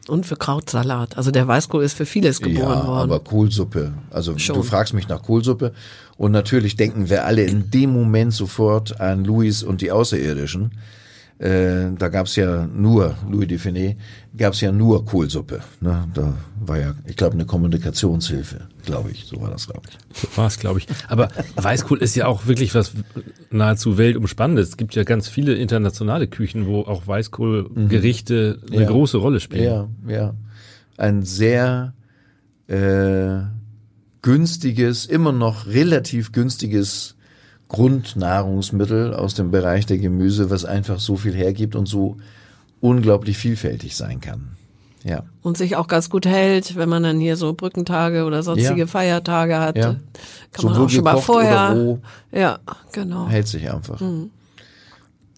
Und 0.09 0.25
für 0.25 0.37
Krautsalat. 0.37 1.17
Also 1.17 1.31
der 1.31 1.49
Weißkohl 1.49 1.83
ist 1.83 1.95
für 1.95 2.07
vieles 2.07 2.41
geboren 2.41 2.79
ja, 2.79 2.87
worden. 2.87 3.11
aber 3.11 3.21
Kohlsuppe. 3.21 3.93
Also 4.11 4.39
Schon. 4.39 4.57
du 4.57 4.63
fragst 4.63 4.95
mich 4.95 5.09
nach 5.09 5.23
Kohlsuppe 5.23 5.73
und 6.17 6.33
natürlich 6.33 6.77
denken 6.77 7.11
wir 7.11 7.25
alle 7.25 7.45
in 7.45 7.71
dem 7.71 7.91
Moment 7.91 8.33
sofort 8.33 9.01
an 9.01 9.25
Louis 9.25 9.63
und 9.63 9.81
die 9.81 9.91
Außerirdischen. 9.91 10.73
Äh, 11.39 11.93
da 11.99 12.09
gab's 12.09 12.35
ja 12.37 12.67
nur, 12.67 13.15
Louis 13.31 13.47
Define, 13.47 13.97
gab's 14.39 14.63
ja 14.63 14.73
nur 14.73 15.05
Kohlsuppe. 15.05 15.61
Ne? 15.83 16.09
Da 16.15 16.33
war 16.65 16.79
ja, 16.79 16.95
ich 17.05 17.17
glaube, 17.17 17.35
eine 17.35 17.45
Kommunikationshilfe, 17.45 18.69
glaube 18.87 19.11
ich. 19.11 19.25
So 19.27 19.41
war 19.43 19.51
das, 19.51 19.67
glaube 19.69 19.83
ich. 19.91 19.99
So 20.19 20.29
war 20.37 20.47
es, 20.47 20.59
glaube 20.59 20.79
ich. 20.79 20.87
Aber 21.09 21.29
Weißkohl 21.57 21.99
ist 21.99 22.17
ja 22.17 22.27
auch 22.27 22.47
wirklich 22.47 22.75
was 22.75 22.93
nahezu 23.51 23.99
weltumspannendes. 23.99 24.71
Es 24.71 24.77
gibt 24.79 24.95
ja 24.95 25.05
ganz 25.05 25.29
viele 25.29 25.55
internationale 25.57 26.27
Küchen, 26.27 26.67
wo 26.67 26.81
auch 26.81 27.07
Weißkohlgerichte 27.07 28.61
eine 28.69 28.77
Mhm. 28.77 28.83
Ja. 28.83 28.89
große 28.89 29.19
Rolle 29.19 29.41
spielen. 29.41 29.65
Ja, 29.65 29.89
ja. 30.09 30.35
Ein 30.97 31.23
sehr 31.23 31.93
äh, 32.69 33.41
günstiges, 34.23 35.05
immer 35.07 35.33
noch 35.33 35.67
relativ 35.67 36.33
günstiges 36.33 37.16
Grundnahrungsmittel 37.69 39.15
aus 39.15 39.35
dem 39.35 39.51
Bereich 39.51 39.87
der 39.87 39.99
Gemüse, 39.99 40.51
was 40.51 40.65
einfach 40.65 41.01
so 41.01 41.17
viel 41.17 41.35
hergibt 41.35 41.75
und 41.75 41.87
so 41.87 42.17
unglaublich 42.81 43.39
vielfältig 43.39 43.97
sein 43.97 44.21
kann. 44.21 44.57
Ja. 45.03 45.23
Und 45.43 45.57
sich 45.57 45.77
auch 45.77 45.87
ganz 45.87 46.11
gut 46.11 46.27
hält, 46.27 46.75
wenn 46.77 46.89
man 46.89 47.05
dann 47.05 47.21
hier 47.21 47.37
so 47.37 47.53
Brückentage 47.53 48.25
oder 48.25 48.43
sonstige 48.43 48.81
Ja. 48.81 48.87
Feiertage 48.87 49.61
hat. 49.61 49.77
Ja. 49.77 49.97
Kann 50.53 50.65
man 50.65 50.75
Sowohl 50.75 50.87
auch 50.87 50.91
schon 50.91 51.05
mal 51.05 51.17
vorher. 51.19 51.99
Ja, 52.33 52.59
genau. 52.93 53.29
hält 53.29 53.47
sich 53.47 53.71
einfach. 53.71 54.01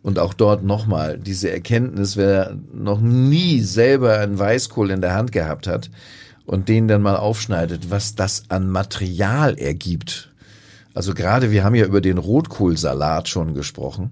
Und 0.03 0.19
auch 0.19 0.33
dort 0.33 0.65
nochmal 0.65 1.19
diese 1.19 1.51
Erkenntnis, 1.51 2.17
wer 2.17 2.57
noch 2.73 3.01
nie 3.01 3.61
selber 3.61 4.19
einen 4.19 4.39
Weißkohl 4.39 4.91
in 4.91 5.03
der 5.03 5.15
Hand 5.15 5.33
gehabt 5.33 5.67
hat 5.67 5.91
und 6.47 6.71
den 6.71 6.89
dann 6.89 7.03
mal 7.03 7.17
aufschneidet, 7.17 7.91
was 7.91 8.15
das 8.15 8.45
an 8.49 8.71
Material 8.71 9.59
ergibt. 9.59 10.28
Also 10.99 11.15
gerade, 11.15 11.53
wir 11.53 11.63
haben 11.63 11.77
ja 11.77 11.87
über 11.87 12.01
den 12.01 12.19
Rotkohlsalat 12.19 13.29
schon 13.29 13.55
gesprochen. 13.55 14.11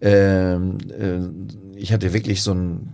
Ähm, 0.00 0.78
äh, 0.88 1.78
ich 1.78 1.92
hatte 1.92 2.14
wirklich 2.14 2.40
so 2.40 2.54
ein, 2.54 2.88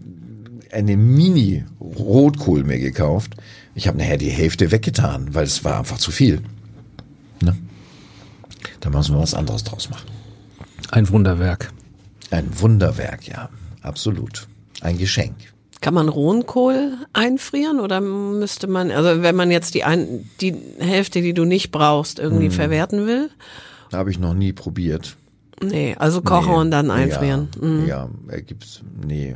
eine 0.73 0.97
Mini-Rotkohl 0.97 2.65
mir 2.65 2.81
gekauft. 2.81 3.37
Ich 3.77 3.87
habe 3.87 3.97
nachher 3.97 4.19
die 4.19 4.29
Hälfte 4.29 4.73
weggetan, 4.73 5.37
weil 5.37 5.45
es 5.45 5.63
war 5.63 5.79
einfach 5.79 5.99
zu 5.99 6.11
viel. 6.11 6.43
Ne? 7.41 7.57
Da 8.81 8.91
müssen 8.91 9.15
wir 9.15 9.23
was 9.23 9.35
anderes 9.35 9.63
draus 9.63 9.89
machen. 9.89 10.11
Ein 10.91 11.09
Wunderwerk. 11.09 11.73
Ein 12.33 12.61
Wunderwerk, 12.61 13.29
ja, 13.29 13.51
absolut. 13.83 14.49
Ein 14.81 14.99
Geschenk. 14.99 15.37
Kann 15.81 15.95
man 15.95 16.09
Rohenkohl 16.09 16.93
einfrieren 17.13 17.79
oder 17.81 18.01
müsste 18.01 18.67
man, 18.67 18.91
also 18.91 19.23
wenn 19.23 19.37
man 19.37 19.51
jetzt 19.51 19.75
die, 19.75 19.85
ein, 19.85 20.29
die 20.41 20.55
Hälfte, 20.79 21.23
die 21.23 21.35
du 21.35 21.45
nicht 21.45 21.71
brauchst, 21.71 22.19
irgendwie 22.19 22.47
Hm. 22.47 22.53
verwerten 22.53 23.07
will? 23.07 23.31
Habe 23.93 24.11
ich 24.11 24.19
noch 24.19 24.35
nie 24.35 24.53
probiert. 24.53 25.17
Nee, 25.63 25.97
also 25.99 26.21
kochen 26.23 26.53
Nee. 26.53 26.59
und 26.59 26.71
dann 26.71 26.91
einfrieren. 26.91 27.49
Ja, 27.61 27.67
Mhm. 27.67 27.87
ja 27.87 28.09
er 28.29 28.43
gibt's, 28.43 28.81
nee. 29.07 29.35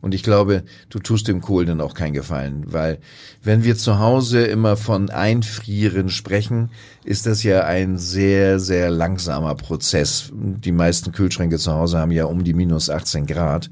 Und 0.00 0.14
ich 0.14 0.22
glaube, 0.22 0.62
du 0.90 0.98
tust 1.00 1.26
dem 1.26 1.40
Kohl 1.40 1.64
dann 1.64 1.80
auch 1.80 1.94
keinen 1.94 2.12
Gefallen, 2.12 2.64
weil 2.68 2.98
wenn 3.42 3.64
wir 3.64 3.76
zu 3.76 3.98
Hause 3.98 4.44
immer 4.44 4.76
von 4.76 5.10
Einfrieren 5.10 6.08
sprechen, 6.08 6.70
ist 7.04 7.26
das 7.26 7.42
ja 7.42 7.64
ein 7.64 7.98
sehr, 7.98 8.60
sehr 8.60 8.90
langsamer 8.90 9.54
Prozess. 9.56 10.30
Die 10.32 10.70
meisten 10.72 11.10
Kühlschränke 11.12 11.58
zu 11.58 11.72
Hause 11.72 11.98
haben 11.98 12.12
ja 12.12 12.26
um 12.26 12.44
die 12.44 12.54
minus 12.54 12.88
18 12.90 13.26
Grad. 13.26 13.68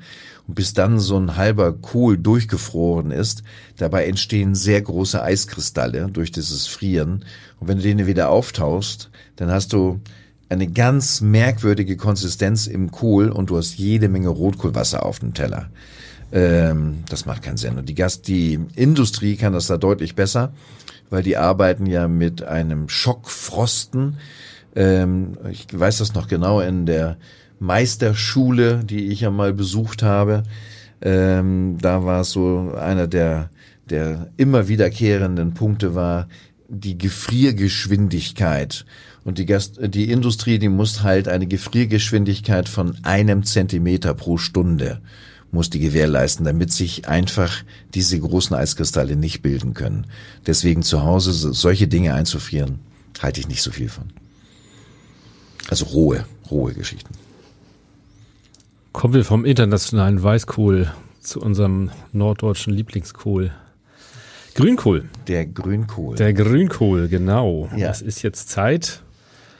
Und 0.46 0.54
bis 0.54 0.74
dann 0.74 0.98
so 0.98 1.18
ein 1.18 1.36
halber 1.36 1.72
Kohl 1.72 2.18
durchgefroren 2.18 3.10
ist, 3.10 3.42
dabei 3.76 4.06
entstehen 4.06 4.54
sehr 4.54 4.82
große 4.82 5.22
Eiskristalle 5.22 6.08
durch 6.12 6.32
dieses 6.32 6.66
Frieren. 6.66 7.24
Und 7.60 7.68
wenn 7.68 7.78
du 7.78 7.82
den 7.82 8.06
wieder 8.06 8.28
auftauchst, 8.28 9.10
dann 9.36 9.50
hast 9.50 9.72
du 9.72 10.00
eine 10.48 10.68
ganz 10.68 11.20
merkwürdige 11.20 11.96
Konsistenz 11.96 12.66
im 12.66 12.90
Kohl 12.90 13.30
und 13.30 13.50
du 13.50 13.56
hast 13.56 13.76
jede 13.78 14.08
Menge 14.08 14.28
Rotkohlwasser 14.28 15.04
auf 15.04 15.18
dem 15.18 15.34
Teller. 15.34 15.70
Ähm, 16.32 17.04
das 17.08 17.26
macht 17.26 17.42
keinen 17.42 17.56
Sinn. 17.56 17.78
Und 17.78 17.88
die 17.88 17.94
Gast, 17.94 18.28
die 18.28 18.60
Industrie 18.74 19.36
kann 19.36 19.52
das 19.52 19.66
da 19.66 19.76
deutlich 19.76 20.14
besser, 20.14 20.52
weil 21.10 21.22
die 21.22 21.36
arbeiten 21.36 21.86
ja 21.86 22.08
mit 22.08 22.42
einem 22.42 22.88
Schockfrosten. 22.88 24.18
Ähm, 24.76 25.38
ich 25.50 25.66
weiß 25.72 25.98
das 25.98 26.14
noch 26.14 26.28
genau 26.28 26.60
in 26.60 26.86
der 26.86 27.16
Meisterschule, 27.58 28.84
die 28.84 29.08
ich 29.08 29.20
ja 29.20 29.30
mal 29.30 29.52
besucht 29.52 30.02
habe. 30.02 30.42
Ähm, 31.00 31.78
da 31.80 32.04
war 32.04 32.22
es 32.22 32.30
so 32.30 32.72
einer 32.78 33.06
der, 33.06 33.50
der 33.88 34.28
immer 34.36 34.68
wiederkehrenden 34.68 35.54
Punkte 35.54 35.94
war 35.94 36.28
die 36.68 36.98
Gefriergeschwindigkeit. 36.98 38.84
Und 39.24 39.38
die, 39.38 39.46
Gast 39.46 39.78
die 39.82 40.10
Industrie, 40.10 40.58
die 40.58 40.68
muss 40.68 41.02
halt 41.02 41.28
eine 41.28 41.46
Gefriergeschwindigkeit 41.46 42.68
von 42.68 42.96
einem 43.02 43.44
Zentimeter 43.44 44.14
pro 44.14 44.36
Stunde 44.38 45.00
muss 45.54 45.70
die 45.70 45.78
gewährleisten, 45.78 46.44
damit 46.44 46.72
sich 46.72 47.08
einfach 47.08 47.62
diese 47.94 48.18
großen 48.18 48.54
Eiskristalle 48.54 49.16
nicht 49.16 49.40
bilden 49.40 49.72
können. 49.72 50.06
Deswegen 50.46 50.82
zu 50.82 51.04
Hause 51.04 51.32
solche 51.32 51.86
Dinge 51.86 52.12
einzufrieren, 52.12 52.80
halte 53.22 53.40
ich 53.40 53.48
nicht 53.48 53.62
so 53.62 53.70
viel 53.70 53.88
von. 53.88 54.06
Also 55.70 55.86
rohe, 55.86 56.26
rohe 56.50 56.74
Geschichten. 56.74 57.14
Kommen 58.94 59.12
wir 59.12 59.24
vom 59.24 59.44
internationalen 59.44 60.22
Weißkohl 60.22 60.88
zu 61.20 61.40
unserem 61.40 61.90
norddeutschen 62.12 62.72
Lieblingskohl. 62.72 63.50
Grünkohl. 64.54 65.06
Der 65.26 65.46
Grünkohl. 65.46 66.14
Der 66.14 66.32
Grünkohl, 66.32 67.08
genau. 67.08 67.68
Ja. 67.76 67.90
Es 67.90 68.00
ist 68.00 68.22
jetzt 68.22 68.50
Zeit. 68.50 69.02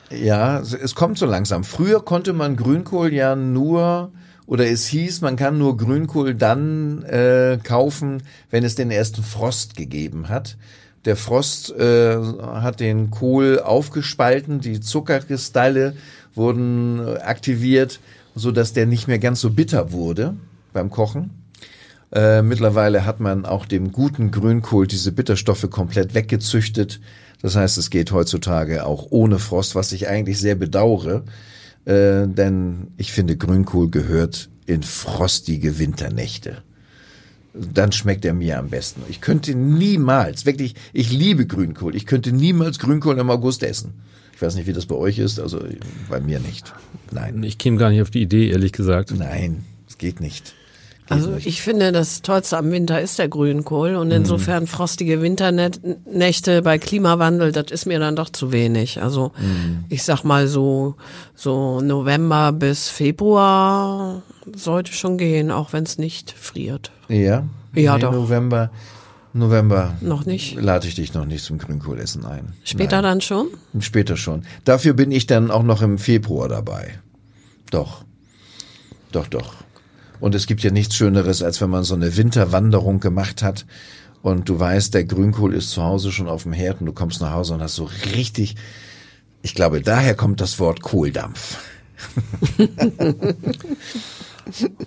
Ja, 0.09 0.61
es 0.61 0.95
kommt 0.95 1.17
so 1.17 1.25
langsam. 1.25 1.65
Früher 1.65 2.03
konnte 2.03 2.31
man 2.31 2.55
Grünkohl 2.55 3.13
ja 3.13 3.35
nur 3.35 4.13
oder 4.47 4.67
es 4.67 4.87
hieß, 4.87 5.19
man 5.19 5.35
kann 5.35 5.57
nur 5.57 5.75
Grünkohl 5.75 6.33
dann 6.33 7.03
äh, 7.03 7.59
kaufen, 7.61 8.23
wenn 8.51 8.63
es 8.63 8.75
den 8.75 8.89
ersten 8.89 9.21
Frost 9.21 9.75
gegeben 9.75 10.29
hat. 10.29 10.55
Der 11.03 11.17
Frost 11.17 11.71
äh, 11.71 12.15
hat 12.15 12.79
den 12.79 13.11
Kohl 13.11 13.59
aufgespalten, 13.59 14.61
die 14.61 14.79
Zuckerkristalle 14.79 15.93
wurden 16.35 17.05
äh, 17.05 17.17
aktiviert, 17.19 17.99
so 18.35 18.51
dass 18.51 18.73
der 18.73 18.85
nicht 18.85 19.07
mehr 19.07 19.19
ganz 19.19 19.41
so 19.41 19.49
bitter 19.49 19.91
wurde 19.91 20.35
beim 20.73 20.91
Kochen. 20.91 21.31
Äh, 22.11 22.41
mittlerweile 22.41 23.05
hat 23.05 23.19
man 23.19 23.45
auch 23.45 23.65
dem 23.65 23.91
guten 23.91 24.31
Grünkohl 24.31 24.87
diese 24.87 25.11
Bitterstoffe 25.11 25.69
komplett 25.69 26.13
weggezüchtet. 26.13 26.99
Das 27.41 27.55
heißt, 27.55 27.77
es 27.77 27.89
geht 27.89 28.11
heutzutage 28.11 28.85
auch 28.85 29.07
ohne 29.09 29.39
Frost, 29.39 29.75
was 29.75 29.91
ich 29.91 30.07
eigentlich 30.07 30.39
sehr 30.39 30.55
bedauere. 30.55 31.23
Äh, 31.85 32.27
denn 32.27 32.87
ich 32.97 33.11
finde, 33.11 33.37
Grünkohl 33.37 33.89
gehört 33.89 34.49
in 34.65 34.83
frostige 34.83 35.79
Winternächte. 35.79 36.63
Dann 37.53 37.91
schmeckt 37.91 38.25
er 38.25 38.33
mir 38.33 38.59
am 38.59 38.69
besten. 38.69 39.01
Ich 39.07 39.21
könnte 39.21 39.55
niemals, 39.55 40.45
wirklich, 40.45 40.75
ich 40.91 41.11
liebe 41.11 41.45
Grünkohl. 41.45 41.95
Ich 41.95 42.05
könnte 42.05 42.33
niemals 42.33 42.79
Grünkohl 42.79 43.17
im 43.17 43.29
August 43.29 43.63
essen. 43.63 43.93
Ich 44.35 44.41
weiß 44.41 44.55
nicht, 44.55 44.67
wie 44.67 44.73
das 44.73 44.85
bei 44.85 44.95
euch 44.95 45.17
ist, 45.17 45.39
also 45.39 45.61
bei 46.09 46.19
mir 46.19 46.39
nicht. 46.39 46.73
Nein. 47.11 47.41
Ich 47.43 47.57
käme 47.57 47.77
gar 47.77 47.89
nicht 47.89 48.01
auf 48.01 48.11
die 48.11 48.21
Idee, 48.21 48.49
ehrlich 48.49 48.73
gesagt. 48.73 49.11
Nein, 49.17 49.63
es 49.87 49.97
geht 49.97 50.19
nicht. 50.19 50.53
Also 51.07 51.35
ich 51.37 51.61
finde, 51.61 51.91
das 51.91 52.23
Tollste 52.23 52.57
am 52.57 52.71
Winter 52.71 52.99
ist 52.99 53.19
der 53.19 53.29
Grünkohl 53.29 53.95
und 53.95 54.09
insofern 54.09 54.65
frostige 54.65 55.21
Winternächte 55.21 56.63
bei 56.63 56.79
Klimawandel, 56.79 57.51
das 57.51 57.71
ist 57.71 57.85
mir 57.85 57.99
dann 57.99 58.15
doch 58.15 58.29
zu 58.29 58.51
wenig. 58.51 59.01
Also 59.01 59.31
ich 59.87 60.01
sag 60.03 60.23
mal 60.23 60.47
so, 60.47 60.95
so 61.35 61.79
November 61.81 62.51
bis 62.51 62.89
Februar 62.89 64.23
sollte 64.55 64.93
schon 64.93 65.19
gehen, 65.19 65.51
auch 65.51 65.73
wenn 65.73 65.83
es 65.83 65.99
nicht 65.99 66.31
friert. 66.31 66.91
Ja? 67.07 67.45
Ja, 67.75 67.95
nee, 67.95 68.01
doch. 68.01 68.11
November, 68.11 68.71
November 69.35 69.95
Noch 70.01 70.25
nicht? 70.25 70.55
lade 70.59 70.87
ich 70.87 70.95
dich 70.95 71.13
noch 71.13 71.25
nicht 71.25 71.43
zum 71.43 71.57
Grünkohlessen 71.57 72.25
ein. 72.25 72.53
Später 72.63 73.01
dann 73.01 73.21
schon? 73.21 73.47
Nein, 73.73 73.81
später 73.81 74.17
schon. 74.17 74.45
Dafür 74.63 74.93
bin 74.93 75.11
ich 75.11 75.27
dann 75.27 75.51
auch 75.51 75.63
noch 75.63 75.81
im 75.81 75.97
Februar 75.97 76.47
dabei. 76.47 76.99
Doch. 77.69 78.05
Doch, 79.11 79.27
doch. 79.27 79.53
Und 80.19 80.35
es 80.35 80.47
gibt 80.47 80.63
ja 80.63 80.71
nichts 80.71 80.95
Schöneres, 80.95 81.43
als 81.43 81.59
wenn 81.61 81.69
man 81.69 81.83
so 81.83 81.93
eine 81.95 82.15
Winterwanderung 82.17 82.99
gemacht 82.99 83.43
hat 83.43 83.65
und 84.21 84.49
du 84.49 84.59
weißt, 84.59 84.93
der 84.93 85.03
Grünkohl 85.03 85.53
ist 85.53 85.71
zu 85.71 85.83
Hause 85.83 86.11
schon 86.11 86.27
auf 86.27 86.43
dem 86.43 86.53
Herd 86.53 86.79
und 86.79 86.87
du 86.87 86.93
kommst 86.93 87.21
nach 87.21 87.31
Hause 87.31 87.53
und 87.53 87.61
hast 87.61 87.75
so 87.75 87.89
richtig, 88.15 88.55
ich 89.41 89.53
glaube, 89.53 89.81
daher 89.81 90.15
kommt 90.15 90.41
das 90.41 90.57
Wort 90.59 90.81
Kohldampf. 90.81 91.57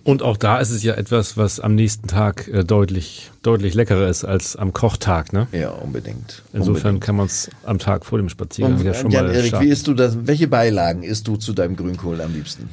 Und 0.04 0.22
auch 0.22 0.36
da 0.36 0.58
ist 0.58 0.70
es 0.70 0.82
ja 0.82 0.94
etwas, 0.94 1.36
was 1.36 1.60
am 1.60 1.74
nächsten 1.74 2.06
Tag 2.06 2.48
äh, 2.48 2.64
deutlich, 2.64 3.30
deutlich 3.42 3.74
leckerer 3.74 4.08
ist 4.08 4.24
als 4.24 4.56
am 4.56 4.72
Kochtag. 4.72 5.32
Ne? 5.32 5.48
Ja, 5.52 5.70
unbedingt. 5.70 6.42
Insofern 6.52 6.76
unbedingt. 6.76 7.04
kann 7.04 7.16
man 7.16 7.26
es 7.26 7.50
am 7.64 7.78
Tag 7.78 8.06
vor 8.06 8.18
dem 8.18 8.28
Spaziergang 8.28 8.78
Und, 8.78 8.84
ja 8.84 8.94
schon 8.94 9.10
Jan 9.10 9.26
mal 9.26 9.34
Erik, 9.34 9.48
starten. 9.48 9.66
wie 9.66 9.70
isst 9.70 9.86
du 9.86 9.94
das? 9.94 10.26
Welche 10.26 10.48
Beilagen 10.48 11.02
isst 11.02 11.26
du 11.28 11.36
zu 11.36 11.52
deinem 11.52 11.76
Grünkohl 11.76 12.20
am 12.20 12.32
liebsten? 12.32 12.68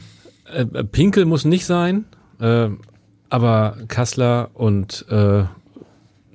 Äh, 0.51 0.61
äh, 0.61 0.83
Pinkel 0.83 1.25
muss 1.25 1.45
nicht 1.45 1.65
sein, 1.65 2.05
äh, 2.39 2.69
aber 3.29 3.77
Kassler 3.87 4.49
und 4.53 5.05
äh, 5.09 5.43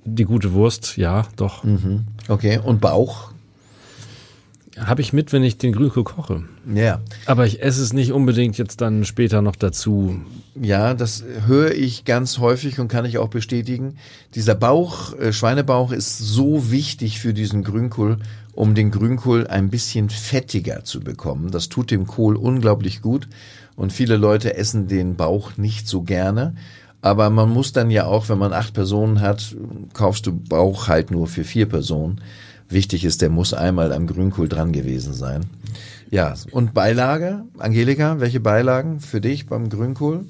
die 0.05 0.25
gute 0.25 0.53
Wurst, 0.53 0.97
ja, 0.97 1.27
doch. 1.37 1.63
Okay, 2.29 2.59
und 2.63 2.81
Bauch? 2.81 3.33
Habe 4.79 5.03
ich 5.03 5.13
mit, 5.13 5.33
wenn 5.33 5.43
ich 5.43 5.59
den 5.59 5.73
Grünkohl 5.73 6.05
koche. 6.05 6.45
Ja. 6.73 7.01
Aber 7.27 7.45
ich 7.45 7.61
esse 7.61 7.83
es 7.83 7.93
nicht 7.93 8.13
unbedingt 8.13 8.57
jetzt 8.57 8.81
dann 8.81 9.05
später 9.05 9.43
noch 9.43 9.57
dazu. 9.57 10.21
Ja, 10.55 10.95
das 10.95 11.25
höre 11.47 11.73
ich 11.73 12.05
ganz 12.05 12.39
häufig 12.39 12.79
und 12.79 12.87
kann 12.87 13.05
ich 13.05 13.19
auch 13.19 13.29
bestätigen. 13.29 13.97
Dieser 14.37 14.55
Bauch, 14.55 15.13
äh, 15.19 15.33
Schweinebauch 15.33 15.91
ist 15.91 16.19
so 16.19 16.71
wichtig 16.71 17.19
für 17.19 17.35
diesen 17.35 17.65
Grünkohl, 17.65 18.19
um 18.53 18.77
den 18.77 18.93
Grünkohl 18.93 19.49
ein 19.49 19.71
bisschen 19.71 20.09
fettiger 20.09 20.85
zu 20.85 21.01
bekommen. 21.01 21.51
Das 21.51 21.69
tut 21.69 21.91
dem 21.91 22.07
Kohl 22.07 22.37
unglaublich 22.37 23.03
gut 23.03 23.29
und 23.75 23.93
viele 23.93 24.17
Leute 24.17 24.57
essen 24.57 24.87
den 24.87 25.17
Bauch 25.17 25.57
nicht 25.57 25.89
so 25.89 26.03
gerne. 26.03 26.55
Aber 27.03 27.31
man 27.31 27.49
muss 27.49 27.73
dann 27.73 27.91
ja 27.91 28.05
auch, 28.05 28.29
wenn 28.29 28.39
man 28.39 28.53
acht 28.53 28.75
Personen 28.75 29.21
hat, 29.21 29.57
kaufst 29.95 30.27
du 30.27 30.33
Bauch 30.33 30.89
halt 30.89 31.11
nur 31.11 31.27
für 31.27 31.45
vier 31.45 31.67
Personen. 31.67 32.21
Wichtig 32.71 33.05
ist, 33.05 33.21
der 33.21 33.31
muss 33.31 33.53
einmal 33.53 33.93
am 33.93 34.07
Grünkohl 34.07 34.49
dran 34.49 34.73
gewesen 34.73 35.13
sein. 35.13 35.45
Ja, 36.11 36.35
und 36.53 36.73
Beilage, 36.73 37.45
Angelika, 37.59 38.21
welche 38.21 38.41
Beilagen 38.41 39.01
für 39.01 39.21
dich 39.21 39.47
beim 39.47 39.69
Grünkohl? 39.69 40.25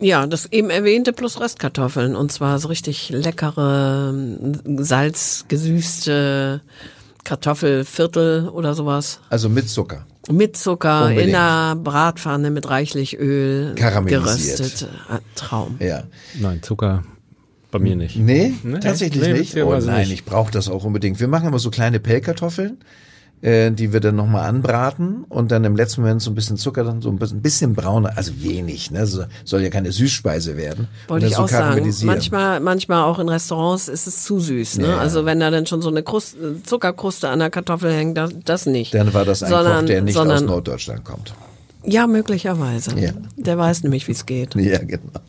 Ja, 0.00 0.26
das 0.28 0.46
eben 0.52 0.70
erwähnte 0.70 1.12
plus 1.12 1.40
Restkartoffeln 1.40 2.14
und 2.14 2.30
zwar 2.30 2.60
so 2.60 2.68
richtig 2.68 3.10
leckere, 3.10 4.14
salzgesüßte 4.76 6.60
Kartoffelviertel 7.24 8.48
oder 8.48 8.74
sowas. 8.74 9.18
Also 9.28 9.48
mit 9.48 9.68
Zucker. 9.68 10.06
Mit 10.30 10.56
Zucker 10.56 11.06
Unbedingt. 11.06 11.30
in 11.30 11.34
einer 11.34 11.74
Bratpfanne 11.76 12.50
mit 12.50 12.68
reichlich 12.70 13.18
Öl 13.18 13.74
Karamellisiert. 13.74 14.24
geröstet. 14.58 14.88
Ah, 15.08 15.18
Traum. 15.34 15.76
Ja. 15.80 16.04
Nein, 16.38 16.62
Zucker 16.62 17.02
bei 17.70 17.78
mir 17.78 17.96
nicht. 17.96 18.16
Nee, 18.16 18.54
Nee, 18.62 18.78
tatsächlich 18.80 19.22
nee, 19.22 19.32
nicht. 19.34 19.56
Oh 19.56 19.76
nein, 19.78 20.00
nicht. 20.00 20.12
ich 20.12 20.24
brauche 20.24 20.50
das 20.50 20.68
auch 20.68 20.84
unbedingt. 20.84 21.20
Wir 21.20 21.28
machen 21.28 21.48
immer 21.48 21.58
so 21.58 21.70
kleine 21.70 22.00
Pellkartoffeln, 22.00 22.78
äh, 23.42 23.70
die 23.70 23.92
wir 23.92 24.00
dann 24.00 24.16
nochmal 24.16 24.48
anbraten 24.48 25.24
und 25.28 25.52
dann 25.52 25.64
im 25.64 25.76
letzten 25.76 26.00
Moment 26.00 26.22
so 26.22 26.30
ein 26.30 26.34
bisschen 26.34 26.56
Zucker, 26.56 26.82
dann 26.82 27.02
so 27.02 27.10
ein 27.10 27.18
bisschen, 27.18 27.38
ein 27.38 27.42
bisschen 27.42 27.74
brauner, 27.74 28.16
also 28.16 28.32
wenig, 28.42 28.90
ne? 28.90 29.06
So, 29.06 29.24
soll 29.44 29.62
ja 29.62 29.70
keine 29.70 29.92
Süßspeise 29.92 30.56
werden. 30.56 30.88
Wollte 31.08 31.26
ich 31.26 31.34
so 31.34 31.42
auch 31.42 31.48
sagen. 31.48 31.94
Manchmal, 32.04 32.60
manchmal 32.60 33.04
auch 33.04 33.18
in 33.18 33.28
Restaurants 33.28 33.88
ist 33.88 34.06
es 34.06 34.24
zu 34.24 34.40
süß. 34.40 34.78
Ne? 34.78 34.84
Ja, 34.84 34.90
ja. 34.92 34.98
Also 34.98 35.24
wenn 35.24 35.38
da 35.38 35.50
dann 35.50 35.66
schon 35.66 35.82
so 35.82 35.90
eine 35.90 36.02
Kruste, 36.02 36.62
Zuckerkruste 36.62 37.28
an 37.28 37.38
der 37.38 37.50
Kartoffel 37.50 37.92
hängt, 37.92 38.16
das, 38.16 38.30
das 38.44 38.66
nicht. 38.66 38.94
Dann 38.94 39.12
war 39.12 39.24
das 39.24 39.42
ein 39.42 39.50
sondern, 39.50 39.80
Koch, 39.80 39.86
der 39.86 40.02
nicht 40.02 40.14
sondern, 40.14 40.38
aus 40.38 40.44
Norddeutschland 40.44 41.04
kommt. 41.04 41.34
Ja, 41.84 42.06
möglicherweise. 42.06 42.98
Ja. 42.98 43.12
Der 43.36 43.56
weiß 43.56 43.82
nämlich, 43.82 44.08
wie 44.08 44.12
es 44.12 44.26
geht. 44.26 44.54
Ja, 44.56 44.78
genau. 44.78 45.20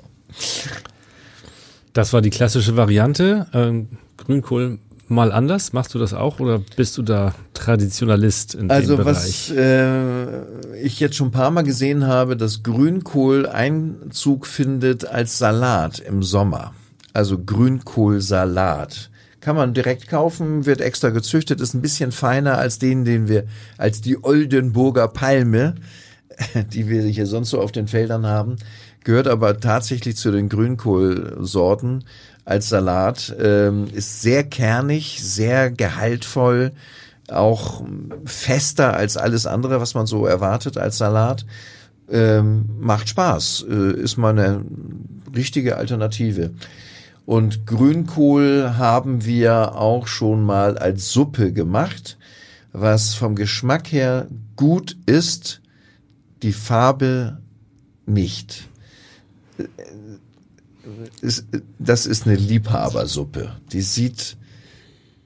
Das 1.94 2.14
war 2.14 2.22
die 2.22 2.30
klassische 2.30 2.78
Variante. 2.78 3.48
Ähm, 3.54 3.88
Grünkohl 4.18 4.80
mal 5.08 5.32
anders. 5.32 5.74
Machst 5.74 5.94
du 5.96 6.00
das 6.00 6.14
auch 6.14 6.40
oder 6.40 6.62
bist 6.76 6.98
du 6.98 7.02
da 7.02 7.34
Traditionalist 7.54 8.56
in 8.56 8.70
Also 8.70 8.96
dem 8.96 9.06
was 9.06 9.50
Bereich? 9.50 9.58
äh, 9.58 10.78
ich 10.82 11.00
jetzt 11.00 11.16
schon 11.16 11.30
ein 11.30 11.32
paar 11.32 11.52
Mal 11.52 11.64
gesehen 11.64 12.06
habe, 12.06 12.38
dass 12.38 12.64
Grünkohl 12.64 13.48
Einzug 13.48 14.46
findet 14.46 15.06
als 15.06 15.38
Salat 15.38 16.00
im 16.00 16.24
Sommer. 16.24 16.74
Also 17.14 17.40
Grünkohlsalat. 17.40 19.10
Kann 19.42 19.56
man 19.56 19.74
direkt 19.74 20.10
kaufen, 20.10 20.66
wird 20.66 20.82
extra 20.82 21.10
gezüchtet, 21.10 21.62
ist 21.62 21.74
ein 21.74 21.82
bisschen 21.82 22.12
feiner 22.12 22.58
als 22.58 22.78
den, 22.78 23.06
den 23.06 23.28
wir, 23.28 23.46
als 23.78 24.02
die 24.02 24.22
Oldenburger 24.22 25.08
Palme, 25.08 25.76
die 26.74 26.88
wir 26.90 27.04
hier 27.04 27.26
sonst 27.26 27.50
so 27.50 27.62
auf 27.62 27.72
den 27.72 27.88
Feldern 27.88 28.28
haben, 28.28 28.58
gehört 29.04 29.28
aber 29.28 29.60
tatsächlich 29.60 30.18
zu 30.18 30.32
den 30.32 30.50
Grünkohlsorten 30.50 32.04
als 32.46 32.70
Salat, 32.70 33.36
ähm, 33.40 33.88
ist 33.94 34.22
sehr 34.22 34.44
kernig, 34.44 35.20
sehr 35.22 35.70
gehaltvoll, 35.72 36.72
auch 37.28 37.84
fester 38.26 38.96
als 38.96 39.18
alles 39.18 39.46
andere, 39.46 39.80
was 39.80 39.94
man 39.94 40.08
so 40.08 40.26
erwartet 40.26 40.78
als 40.78 40.98
Salat. 40.98 41.46
Ähm, 42.12 42.66
macht 42.80 43.08
Spaß, 43.10 43.66
äh, 43.70 43.94
ist 44.02 44.18
mal 44.18 44.32
eine 44.32 44.66
richtige 45.36 45.78
Alternative. 45.78 46.50
Und 47.28 47.68
Grünkohl 47.68 48.74
haben 48.78 49.26
wir 49.26 49.76
auch 49.76 50.08
schon 50.08 50.44
mal 50.44 50.80
als 50.80 51.12
Suppe 51.12 51.54
gemacht, 51.54 52.18
was 52.74 53.14
vom 53.14 53.36
Geschmack 53.36 53.92
her 53.92 54.28
gut 54.56 54.98
ist, 55.06 55.62
die 56.42 56.54
Farbe 56.54 57.38
nicht. 58.08 58.69
Ist, 61.22 61.46
das 61.78 62.06
ist 62.06 62.26
eine 62.26 62.36
Liebhabersuppe. 62.36 63.56
Die 63.72 63.82
sieht, 63.82 64.38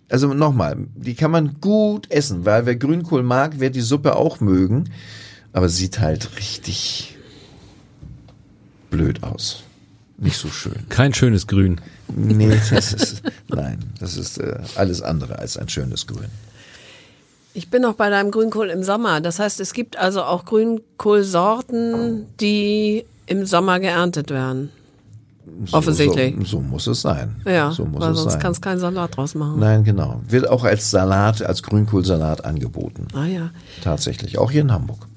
also 0.10 0.34
nochmal, 0.34 0.78
die 0.96 1.16
kann 1.16 1.32
man 1.32 1.60
gut 1.62 2.10
essen, 2.12 2.46
weil 2.46 2.66
wer 2.66 2.76
Grünkohl 2.76 3.24
mag, 3.24 3.60
wird 3.60 3.76
die 3.76 3.82
Suppe 3.82 4.16
auch 4.16 4.40
mögen, 4.40 4.90
aber 5.52 5.70
sieht 5.70 6.00
halt 6.00 6.38
richtig 6.38 7.18
blöd 8.90 9.24
aus. 9.24 9.64
Nicht 10.18 10.38
so 10.38 10.48
schön. 10.50 10.88
Kein 10.90 11.14
schönes 11.14 11.48
Grün. 11.48 11.82
Nee, 12.16 12.60
das 12.70 12.94
ist, 12.94 13.24
nein, 13.48 13.80
das 14.00 14.18
ist 14.18 14.38
äh, 14.38 14.60
alles 14.76 15.02
andere 15.02 15.40
als 15.40 15.58
ein 15.58 15.68
schönes 15.70 16.06
Grün. 16.06 16.30
Ich 17.56 17.70
bin 17.70 17.82
noch 17.82 17.96
bei 17.96 18.10
deinem 18.10 18.32
Grünkohl 18.32 18.70
im 18.70 18.84
Sommer. 18.84 19.22
Das 19.22 19.40
heißt, 19.40 19.60
es 19.60 19.74
gibt 19.74 19.98
also 19.98 20.24
auch 20.24 20.46
Grünkohlsorten, 20.46 22.26
die 22.40 23.06
im 23.26 23.46
Sommer 23.46 23.80
geerntet 23.80 24.30
werden. 24.30 24.70
So, 25.66 25.78
Offensichtlich. 25.78 26.36
So, 26.40 26.58
so 26.58 26.60
muss 26.62 26.88
es 26.88 27.02
sein. 27.02 27.36
Ja, 27.46 27.72
so 27.72 27.86
muss 27.86 28.02
weil 28.02 28.12
es 28.12 28.20
sonst 28.20 28.34
sein. 28.34 28.42
kannst 28.42 28.64
du 28.64 28.70
keinen 28.70 28.80
Salat 28.80 29.18
draus 29.18 29.36
machen. 29.36 29.60
Nein, 29.60 29.84
genau. 29.84 30.22
Wird 30.28 30.50
auch 30.50 30.64
als 30.64 30.90
Salat, 30.90 31.42
als 31.42 31.64
Grünkohlsalat 31.64 32.46
angeboten. 32.46 33.08
Ah 33.14 33.26
ja. 33.26 33.50
Tatsächlich. 33.84 34.38
Auch 34.38 34.52
hier 34.52 34.62
in 34.62 34.72
Hamburg. 34.72 35.08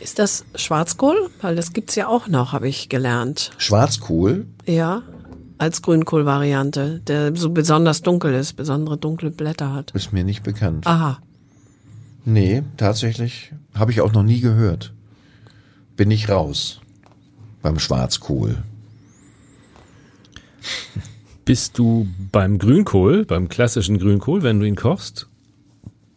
Ist 0.00 0.18
das 0.18 0.44
Schwarzkohl? 0.56 1.30
Weil 1.40 1.54
das 1.54 1.72
gibt's 1.72 1.94
ja 1.94 2.08
auch 2.08 2.26
noch, 2.26 2.52
habe 2.52 2.68
ich 2.68 2.88
gelernt. 2.88 3.50
Schwarzkohl, 3.58 4.46
Ja, 4.66 5.02
als 5.58 5.82
Grünkohl-Variante, 5.82 7.00
der 7.06 7.36
so 7.36 7.50
besonders 7.50 8.02
dunkel 8.02 8.34
ist, 8.34 8.54
besondere 8.54 8.96
dunkle 8.96 9.30
Blätter 9.30 9.72
hat. 9.74 9.90
ist 9.92 10.12
mir 10.12 10.24
nicht 10.24 10.42
bekannt. 10.42 10.86
Aha. 10.86 11.18
Nee, 12.24 12.62
tatsächlich 12.78 13.52
habe 13.74 13.92
ich 13.92 14.00
auch 14.00 14.12
noch 14.12 14.22
nie 14.22 14.40
gehört. 14.40 14.92
Bin 15.96 16.10
ich 16.10 16.28
raus 16.30 16.80
beim 17.62 17.78
Schwarzkohl. 17.78 18.62
Bist 21.44 21.78
du 21.78 22.06
beim 22.30 22.58
Grünkohl, 22.58 23.24
beim 23.24 23.48
klassischen 23.48 23.98
Grünkohl, 23.98 24.42
wenn 24.42 24.60
du 24.60 24.66
ihn 24.66 24.76
kochst, 24.76 25.28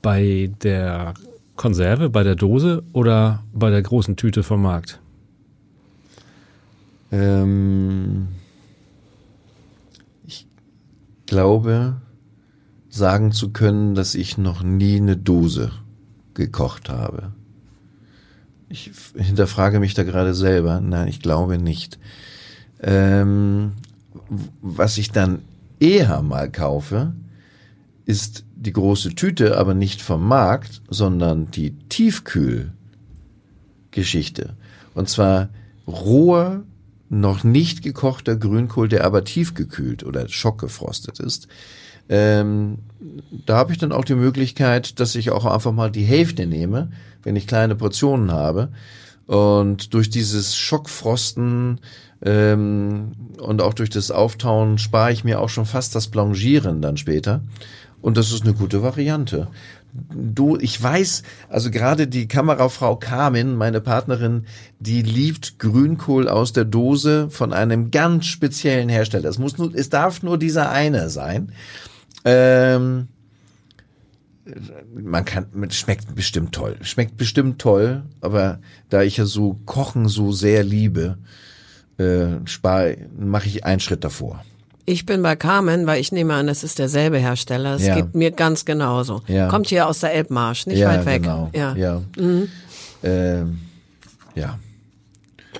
bei 0.02 0.52
der 0.62 1.14
Konserve, 1.56 2.10
bei 2.10 2.24
der 2.24 2.36
Dose 2.36 2.84
oder 2.94 3.44
bei 3.54 3.70
der 3.70 3.82
großen 3.82 4.16
Tüte 4.16 4.44
vom 4.44 4.62
Markt? 4.62 5.00
Ähm, 7.12 8.28
ich 10.26 10.48
glaube, 11.26 12.02
sagen 12.90 13.32
zu 13.32 13.52
können, 13.52 13.96
dass 13.96 14.14
ich 14.14 14.38
noch 14.38 14.62
nie 14.62 14.98
eine 14.98 15.18
Dose 15.18 15.72
gekocht 16.34 16.90
habe. 16.90 17.32
Ich 18.74 18.92
hinterfrage 19.16 19.80
mich 19.80 19.94
da 19.94 20.02
gerade 20.02 20.34
selber. 20.34 20.82
Nein, 20.82 21.08
ich 21.08 21.20
glaube 21.20 21.60
nicht. 21.60 22.00
Ähm, 22.82 23.74
was 24.64 24.98
ich 24.98 25.12
dann 25.12 25.44
eher 25.80 26.24
mal 26.24 26.52
kaufe, 26.52 27.14
ist 28.06 28.46
die 28.56 28.74
große 28.74 29.14
Tüte, 29.14 29.60
aber 29.60 29.76
nicht 29.76 30.02
vom 30.02 30.28
Markt, 30.28 30.82
sondern 30.90 31.52
die 31.52 31.76
Tiefkühlgeschichte. 31.88 34.58
Und 34.96 35.08
zwar 35.08 35.50
roher, 35.86 36.64
noch 37.10 37.44
nicht 37.44 37.84
gekochter 37.84 38.36
Grünkohl, 38.36 38.90
der 38.90 39.06
aber 39.06 39.24
tiefgekühlt 39.24 40.04
oder 40.04 40.28
schockgefrostet 40.28 41.20
ist. 41.20 41.48
Ähm, 42.10 42.80
da 43.46 43.58
habe 43.58 43.72
ich 43.72 43.78
dann 43.78 43.92
auch 43.92 44.06
die 44.06 44.16
Möglichkeit, 44.16 45.00
dass 45.00 45.16
ich 45.16 45.32
auch 45.32 45.46
einfach 45.46 45.72
mal 45.72 45.92
die 45.92 46.04
Hälfte 46.04 46.46
nehme, 46.46 46.92
wenn 47.24 47.36
ich 47.36 47.48
kleine 47.48 47.76
Portionen 47.76 48.32
habe. 48.32 48.70
Und 49.26 49.94
durch 49.94 50.10
dieses 50.10 50.56
Schockfrosten 50.56 51.80
ähm, 52.24 53.14
und 53.40 53.62
auch 53.62 53.74
durch 53.74 53.90
das 53.90 54.12
Auftauen 54.12 54.78
spare 54.78 55.12
ich 55.12 55.24
mir 55.24 55.40
auch 55.40 55.50
schon 55.50 55.66
fast 55.66 55.96
das 55.96 56.08
Blanchieren 56.08 56.82
dann 56.82 56.98
später. 56.98 57.42
Und 58.02 58.18
das 58.18 58.32
ist 58.32 58.44
eine 58.44 58.54
gute 58.54 58.84
Variante. 58.84 59.48
Du, 60.14 60.58
ich 60.58 60.82
weiß, 60.82 61.24
also 61.50 61.70
gerade 61.70 62.08
die 62.08 62.28
Kamerafrau 62.28 62.96
Carmen, 62.96 63.56
meine 63.56 63.80
Partnerin, 63.80 64.46
die 64.80 65.04
liebt 65.04 65.60
Grünkohl 65.60 66.28
aus 66.28 66.52
der 66.52 66.66
Dose 66.66 67.30
von 67.30 67.54
einem 67.54 67.92
ganz 67.92 68.26
speziellen 68.26 68.90
Hersteller. 68.90 69.30
Es 69.30 69.38
muss 69.38 69.58
nur, 69.58 69.74
es 69.74 69.90
darf 69.90 70.24
nur 70.24 70.38
dieser 70.38 70.72
eine 70.72 71.10
sein. 71.10 71.54
Ähm, 72.26 73.08
man 74.94 75.26
kann, 75.26 75.46
schmeckt 75.72 76.14
bestimmt 76.16 76.54
toll. 76.54 76.76
Schmeckt 76.82 77.18
bestimmt 77.18 77.60
toll, 77.60 78.04
aber 78.22 78.60
da 78.90 79.02
ich 79.02 79.18
ja 79.18 79.26
so 79.26 79.58
Kochen 79.66 80.08
so 80.10 80.32
sehr 80.32 80.64
liebe, 80.64 81.18
äh, 81.98 82.28
mache 83.18 83.48
ich 83.48 83.64
einen 83.66 83.80
Schritt 83.80 84.04
davor. 84.04 84.44
Ich 84.86 85.06
bin 85.06 85.22
bei 85.22 85.38
Carmen, 85.38 85.88
weil 85.88 86.02
ich 86.02 86.12
nehme 86.12 86.34
an, 86.34 86.50
es 86.50 86.64
ist 86.66 86.78
derselbe 86.78 87.18
Hersteller. 87.18 87.76
Es 87.76 87.86
Ja. 87.86 87.96
geht 87.96 88.16
mir 88.16 88.32
ganz 88.32 88.66
genauso. 88.66 89.22
Ja. 89.28 89.48
Kommt 89.48 89.68
hier 89.68 89.88
aus 89.88 90.02
der 90.02 90.14
Elbmarsch, 90.14 90.66
nicht 90.68 90.80
ja, 90.80 90.90
weit 90.90 91.06
weg. 91.06 91.22
genau. 91.24 91.50
Ja. 91.54 91.74
Ja. 91.76 92.02
Ähm, 93.04 93.60
ja. 94.36 94.60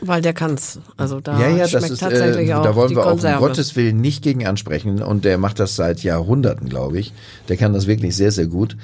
Weil 0.02 0.22
der 0.22 0.34
kann's. 0.34 0.80
Also 0.98 1.20
da 1.20 1.40
ja, 1.40 1.50
ja, 1.50 1.68
schmeckt 1.68 1.92
ist, 1.92 2.00
tatsächlich 2.00 2.50
äh, 2.50 2.54
auch 2.54 2.64
da 2.64 2.76
wollen 2.76 2.90
die 2.90 2.96
wir 2.96 3.04
auch 3.04 3.08
um 3.08 3.12
Konserve. 3.14 3.40
Gottes 3.40 3.76
Willen 3.76 4.02
nicht 4.02 4.24
gegen 4.24 4.46
ansprechen 4.46 5.02
und 5.02 5.26
der 5.26 5.38
macht 5.38 5.60
das 5.60 5.76
seit 5.76 6.04
Jahrhunderten, 6.04 6.70
glaube 6.70 7.00
ich. 7.00 7.14
Der 7.48 7.58
kann 7.58 7.74
das 7.74 7.88
wirklich 7.88 8.16
sehr, 8.16 8.32
sehr 8.32 8.48
gut. 8.48 8.78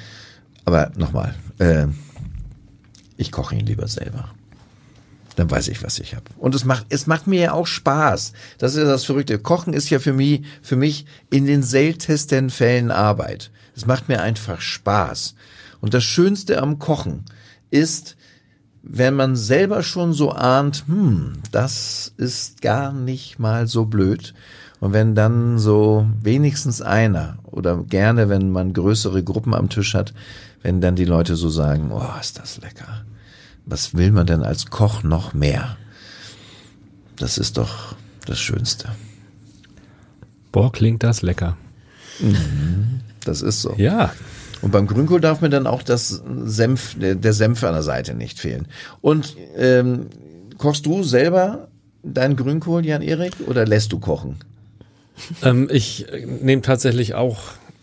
Aber 0.65 0.91
nochmal, 0.95 1.35
äh, 1.57 1.87
ich 3.17 3.31
koche 3.31 3.55
ihn 3.55 3.65
lieber 3.65 3.87
selber. 3.87 4.29
Dann 5.35 5.49
weiß 5.49 5.69
ich, 5.69 5.83
was 5.83 5.99
ich 5.99 6.15
habe. 6.15 6.25
Und 6.37 6.53
es 6.53 6.65
macht, 6.65 6.87
es 6.89 7.07
macht 7.07 7.25
mir 7.25 7.41
ja 7.41 7.53
auch 7.53 7.65
Spaß. 7.65 8.33
Das 8.57 8.75
ist 8.75 8.85
das 8.85 9.05
Verrückte. 9.05 9.39
Kochen 9.39 9.73
ist 9.73 9.89
ja 9.89 9.99
für 9.99 10.13
mich, 10.13 10.43
für 10.61 10.75
mich 10.75 11.05
in 11.29 11.45
den 11.45 11.63
seltensten 11.63 12.49
Fällen 12.49 12.91
Arbeit. 12.91 13.51
Es 13.75 13.85
macht 13.85 14.09
mir 14.09 14.21
einfach 14.21 14.59
Spaß. 14.59 15.35
Und 15.79 15.93
das 15.93 16.03
Schönste 16.03 16.61
am 16.61 16.77
Kochen 16.77 17.23
ist, 17.71 18.17
wenn 18.81 19.15
man 19.15 19.35
selber 19.35 19.83
schon 19.83 20.13
so 20.13 20.31
ahnt, 20.31 20.85
hm, 20.87 21.33
das 21.51 22.13
ist 22.17 22.61
gar 22.61 22.93
nicht 22.93 23.39
mal 23.39 23.67
so 23.67 23.85
blöd. 23.85 24.33
Und 24.79 24.93
wenn 24.93 25.13
dann 25.13 25.59
so 25.59 26.07
wenigstens 26.21 26.81
einer 26.81 27.37
oder 27.43 27.83
gerne, 27.83 28.29
wenn 28.29 28.49
man 28.51 28.73
größere 28.73 29.23
Gruppen 29.23 29.53
am 29.53 29.69
Tisch 29.69 29.93
hat, 29.93 30.13
wenn 30.61 30.79
dann 30.79 30.95
die 30.95 31.05
Leute 31.05 31.35
so 31.35 31.49
sagen, 31.49 31.91
oh, 31.91 32.19
ist 32.19 32.39
das 32.39 32.61
lecker. 32.61 33.05
Was 33.65 33.95
will 33.95 34.11
man 34.11 34.25
denn 34.25 34.43
als 34.43 34.67
Koch 34.67 35.03
noch 35.03 35.33
mehr? 35.33 35.77
Das 37.17 37.37
ist 37.37 37.57
doch 37.57 37.95
das 38.25 38.39
Schönste. 38.39 38.89
Boah, 40.51 40.71
klingt 40.71 41.03
das 41.03 41.21
lecker. 41.21 41.57
Das 43.25 43.41
ist 43.41 43.61
so. 43.61 43.75
Ja, 43.77 44.13
Und 44.61 44.71
beim 44.71 44.87
Grünkohl 44.87 45.21
darf 45.21 45.41
mir 45.41 45.49
dann 45.49 45.67
auch 45.67 45.83
das 45.83 46.21
Senf, 46.43 46.95
der 46.99 47.33
Senf 47.33 47.63
an 47.63 47.73
der 47.73 47.83
Seite 47.83 48.13
nicht 48.13 48.39
fehlen. 48.39 48.67
Und 49.01 49.35
ähm, 49.57 50.07
kochst 50.57 50.85
du 50.85 51.03
selber 51.03 51.67
deinen 52.03 52.35
Grünkohl, 52.35 52.85
Jan-Erik, 52.85 53.33
oder 53.47 53.65
lässt 53.65 53.91
du 53.93 53.99
kochen? 53.99 54.37
ähm, 55.43 55.67
ich 55.71 56.05
nehme 56.41 56.61
tatsächlich 56.61 57.13
auch 57.13 57.39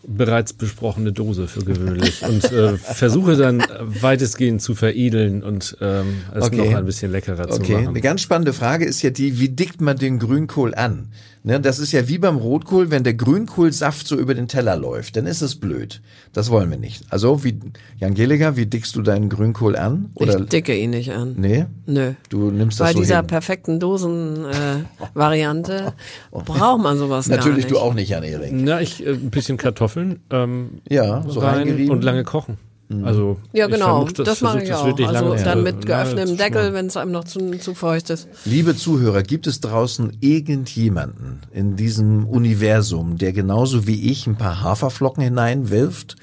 bereits 0.09 0.53
besprochene 0.53 1.13
Dose 1.13 1.49
für 1.49 1.65
gewöhnlich 1.65 2.23
und 2.23 2.45
äh, 2.53 2.77
versuche 2.79 3.37
dann 3.37 3.61
weitestgehend 3.81 4.63
zu 4.63 4.75
veredeln 4.77 5.43
und 5.43 5.77
ähm, 5.81 6.19
es 6.33 6.45
Okay. 6.45 6.57
noch 6.71 6.77
ein 6.79 6.87
bisschen 6.87 7.11
leckerer 7.11 7.49
zu 7.49 7.61
Okay, 7.61 7.73
machen. 7.73 7.89
eine 7.89 8.01
ganz 8.01 8.21
spannende 8.21 8.53
Frage 8.53 8.85
ist 8.85 9.03
ja 9.03 9.11
die, 9.11 9.41
wie 9.41 9.49
dickt 9.49 9.81
man 9.81 9.97
den 9.99 10.21
Grünkohl 10.21 10.75
an? 10.77 11.09
Ne, 11.49 11.61
das 11.61 11.79
ist 11.79 11.93
ja 11.93 12.09
wie 12.09 12.19
beim 12.19 12.39
Rotkohl, 12.39 12.91
wenn 12.91 13.05
der 13.05 13.15
Grünkohlsaft 13.15 14.09
so 14.09 14.17
über 14.17 14.35
den 14.35 14.49
Teller 14.49 14.77
läuft, 14.77 15.15
dann 15.17 15.27
ist 15.27 15.43
es 15.43 15.55
blöd. 15.55 16.03
Das 16.33 16.51
wollen 16.51 16.69
wir 16.71 16.77
nicht. 16.77 17.05
Also, 17.11 17.45
wie, 17.45 17.61
Jan 18.01 18.15
Gilliger, 18.15 18.57
wie 18.57 18.67
dickst 18.67 18.97
du 18.97 19.03
deinen 19.03 19.29
Grünkohl 19.29 19.77
an? 19.77 20.11
Oder, 20.17 20.41
ich 20.41 20.47
dicke 20.49 20.77
ihn 20.77 20.91
nicht 20.91 21.13
an. 21.13 21.35
nee? 21.39 21.67
Nö. 21.87 22.15
Du 22.31 22.51
nimmst 22.51 22.81
das 22.81 22.89
Bei 22.89 22.93
so 22.95 22.99
dieser 22.99 23.19
hin. 23.19 23.29
perfekten 23.29 23.79
Dosen-Variante 23.79 25.75
äh, 25.77 25.93
braucht 26.45 26.83
man 26.83 26.99
sowas 26.99 27.29
gar 27.29 27.37
Natürlich 27.37 27.67
nicht. 27.67 27.71
du 27.71 27.79
auch 27.79 27.95
nicht, 27.95 28.09
Jan-Erik. 28.09 28.51
Na, 28.53 28.81
ich 28.81 29.07
äh, 29.07 29.11
ein 29.11 29.31
bisschen 29.31 29.57
Kartoffeln 29.57 30.19
ähm, 30.31 30.81
Ja, 30.89 31.23
so 31.29 31.39
rein 31.39 31.59
reingerieben. 31.59 31.91
und 31.93 32.03
lange 32.03 32.25
kochen. 32.25 32.59
Also 33.03 33.39
Ja, 33.53 33.67
genau. 33.67 34.07
versuch 34.07 34.25
das 34.25 34.41
mache 34.43 34.61
versuch 34.61 34.99
ich 34.99 35.07
das 35.07 35.23
auch. 35.23 35.33
Also 35.33 35.45
dann 35.45 35.63
mit 35.65 35.87
geöffnetem 35.87 36.37
Deckel, 36.37 36.73
wenn 36.73 36.87
es 36.87 36.97
einem 36.97 37.11
noch 37.11 37.25
zu, 37.25 37.59
zu 37.59 37.75
feucht 37.75 38.11
ist. 38.11 38.29
Liebe 38.45 38.77
Zuhörer, 38.77 39.23
gibt 39.23 39.47
es 39.49 39.61
draußen 39.61 40.17
irgendjemanden 40.21 41.41
in 41.53 41.77
diesem 41.77 42.27
Universum, 42.27 43.19
der 43.19 43.33
genauso 43.33 43.87
wie 43.87 44.11
ich 44.11 44.27
ein 44.27 44.37
paar 44.37 44.61
Haferflocken 44.63 45.23
hineinwirft? 45.23 46.17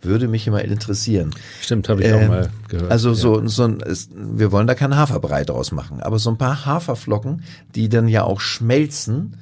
Würde 0.00 0.28
mich 0.28 0.46
immer 0.46 0.62
interessieren. 0.64 1.30
Stimmt, 1.60 1.88
habe 1.88 2.02
ich 2.04 2.12
auch 2.12 2.20
Ähm, 2.20 2.28
mal 2.28 2.50
gehört. 2.68 2.90
Also 2.90 3.10
ja. 3.10 3.14
so, 3.14 3.46
so 3.48 3.64
ein, 3.64 3.80
es, 3.80 4.08
wir 4.14 4.52
wollen 4.52 4.66
da 4.68 4.74
keinen 4.74 4.96
Haferbrei 4.96 5.44
draus 5.44 5.72
machen, 5.72 6.00
aber 6.00 6.18
so 6.20 6.30
ein 6.30 6.38
paar 6.38 6.66
Haferflocken, 6.66 7.42
die 7.74 7.88
dann 7.88 8.06
ja 8.06 8.22
auch 8.22 8.40
schmelzen, 8.40 9.38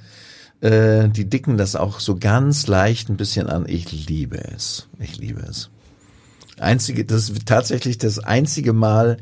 äh, 0.62 1.09
die 1.11 1.29
dicken 1.29 1.59
das 1.59 1.77
auch 1.77 2.01
so 2.01 2.16
ganz 2.16 2.66
leicht 2.66 3.11
ein 3.11 3.16
bisschen 3.18 3.49
an. 3.49 3.64
Ich 3.68 4.07
liebe 4.09 4.39
es. 4.55 4.89
Ich 4.99 5.18
liebe 5.18 5.41
es. 5.41 5.68
Einzige, 6.59 7.05
das 7.05 7.29
ist 7.31 7.47
tatsächlich 7.47 7.99
das 7.99 8.19
einzige 8.19 8.73
Mal 8.73 9.19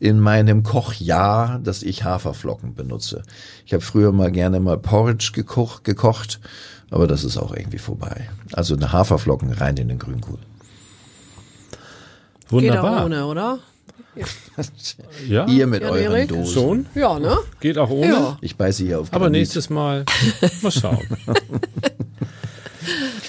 in 0.00 0.20
meinem 0.20 0.62
Kochjahr, 0.62 1.58
dass 1.58 1.82
ich 1.82 2.04
Haferflocken 2.04 2.74
benutze. 2.74 3.22
Ich 3.66 3.72
habe 3.74 3.82
früher 3.82 4.12
mal 4.12 4.30
gerne 4.30 4.60
mal 4.60 4.78
Porridge 4.78 5.32
gekocht, 5.34 5.84
gekocht, 5.84 6.40
aber 6.90 7.06
das 7.06 7.24
ist 7.24 7.36
auch 7.36 7.52
irgendwie 7.54 7.78
vorbei. 7.78 8.28
Also 8.52 8.74
eine 8.76 8.92
Haferflocken 8.92 9.52
rein 9.52 9.76
in 9.76 9.88
den 9.88 9.98
Grünkohl. 9.98 10.38
Geht 10.38 12.48
auch 12.48 12.52
Wunderbar. 12.52 13.04
ohne, 13.06 13.26
oder? 13.26 13.58
Ja, 15.28 15.46
Ihr 15.46 15.66
mit 15.68 15.82
Ja, 15.82 15.90
euren 15.90 16.12
Erik? 16.12 16.28
Dosen. 16.30 16.52
schon. 16.54 16.86
Ja, 16.96 17.18
ne? 17.20 17.36
Geht 17.60 17.78
auch 17.78 17.90
ohne. 17.90 18.08
Ja. 18.10 18.38
Ich 18.40 18.56
beiße 18.56 18.82
hier 18.84 18.98
auf 19.00 19.12
Aber 19.12 19.26
Granit. 19.26 19.40
nächstes 19.42 19.70
Mal 19.70 20.04
mal 20.62 20.72
schauen. 20.72 21.06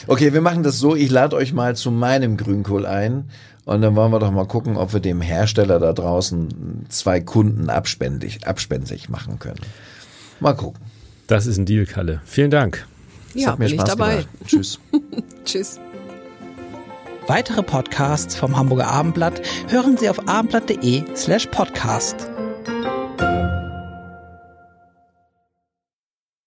Okay, 0.07 0.34
wir 0.34 0.41
machen 0.41 0.64
das 0.64 0.80
so. 0.80 0.95
Ich 0.95 1.10
lade 1.12 1.36
euch 1.36 1.53
mal 1.53 1.76
zu 1.76 1.91
meinem 1.91 2.38
Grünkohl 2.38 2.86
ein. 2.86 3.30
Und 3.66 3.82
dann 3.82 3.95
wollen 3.95 4.12
wir 4.12 4.20
doch 4.20 4.32
mal 4.32 4.47
gucken, 4.47 4.78
ob 4.78 4.93
wir 4.93 4.99
dem 4.99 5.22
Hersteller 5.22 5.80
da 5.80 5.93
draußen 5.93 6.86
zwei 6.89 7.20
Kunden 7.22 7.70
abspendig, 7.70 8.47
abspensig 8.47 9.10
machen 9.10 9.38
können. 9.38 9.60
Mal 10.39 10.53
gucken. 10.53 10.82
Das 11.28 11.45
ist 11.45 11.57
ein 11.57 11.66
Deal, 11.66 11.86
Kalle. 11.86 12.22
Vielen 12.26 12.49
Dank. 12.49 12.88
Das 13.34 13.43
Ja, 13.43 13.51
hat 13.51 13.60
mir 13.60 13.66
bin 13.66 13.76
ich 13.76 13.82
Spaß 13.82 13.89
dabei. 13.89 14.10
gemacht. 14.12 14.28
Tschüss. 14.47 14.80
Tschüss. 15.45 15.80
Weitere 17.28 17.62
Podcasts 17.62 18.36
vom 18.36 18.57
Hamburger 18.57 18.88
Abendblatt 18.88 19.39
hören 19.68 19.97
Sie 19.97 20.10
auf 20.10 20.28
abendblatt.de 20.28 21.03
slash 21.16 21.45
podcast. 21.51 22.16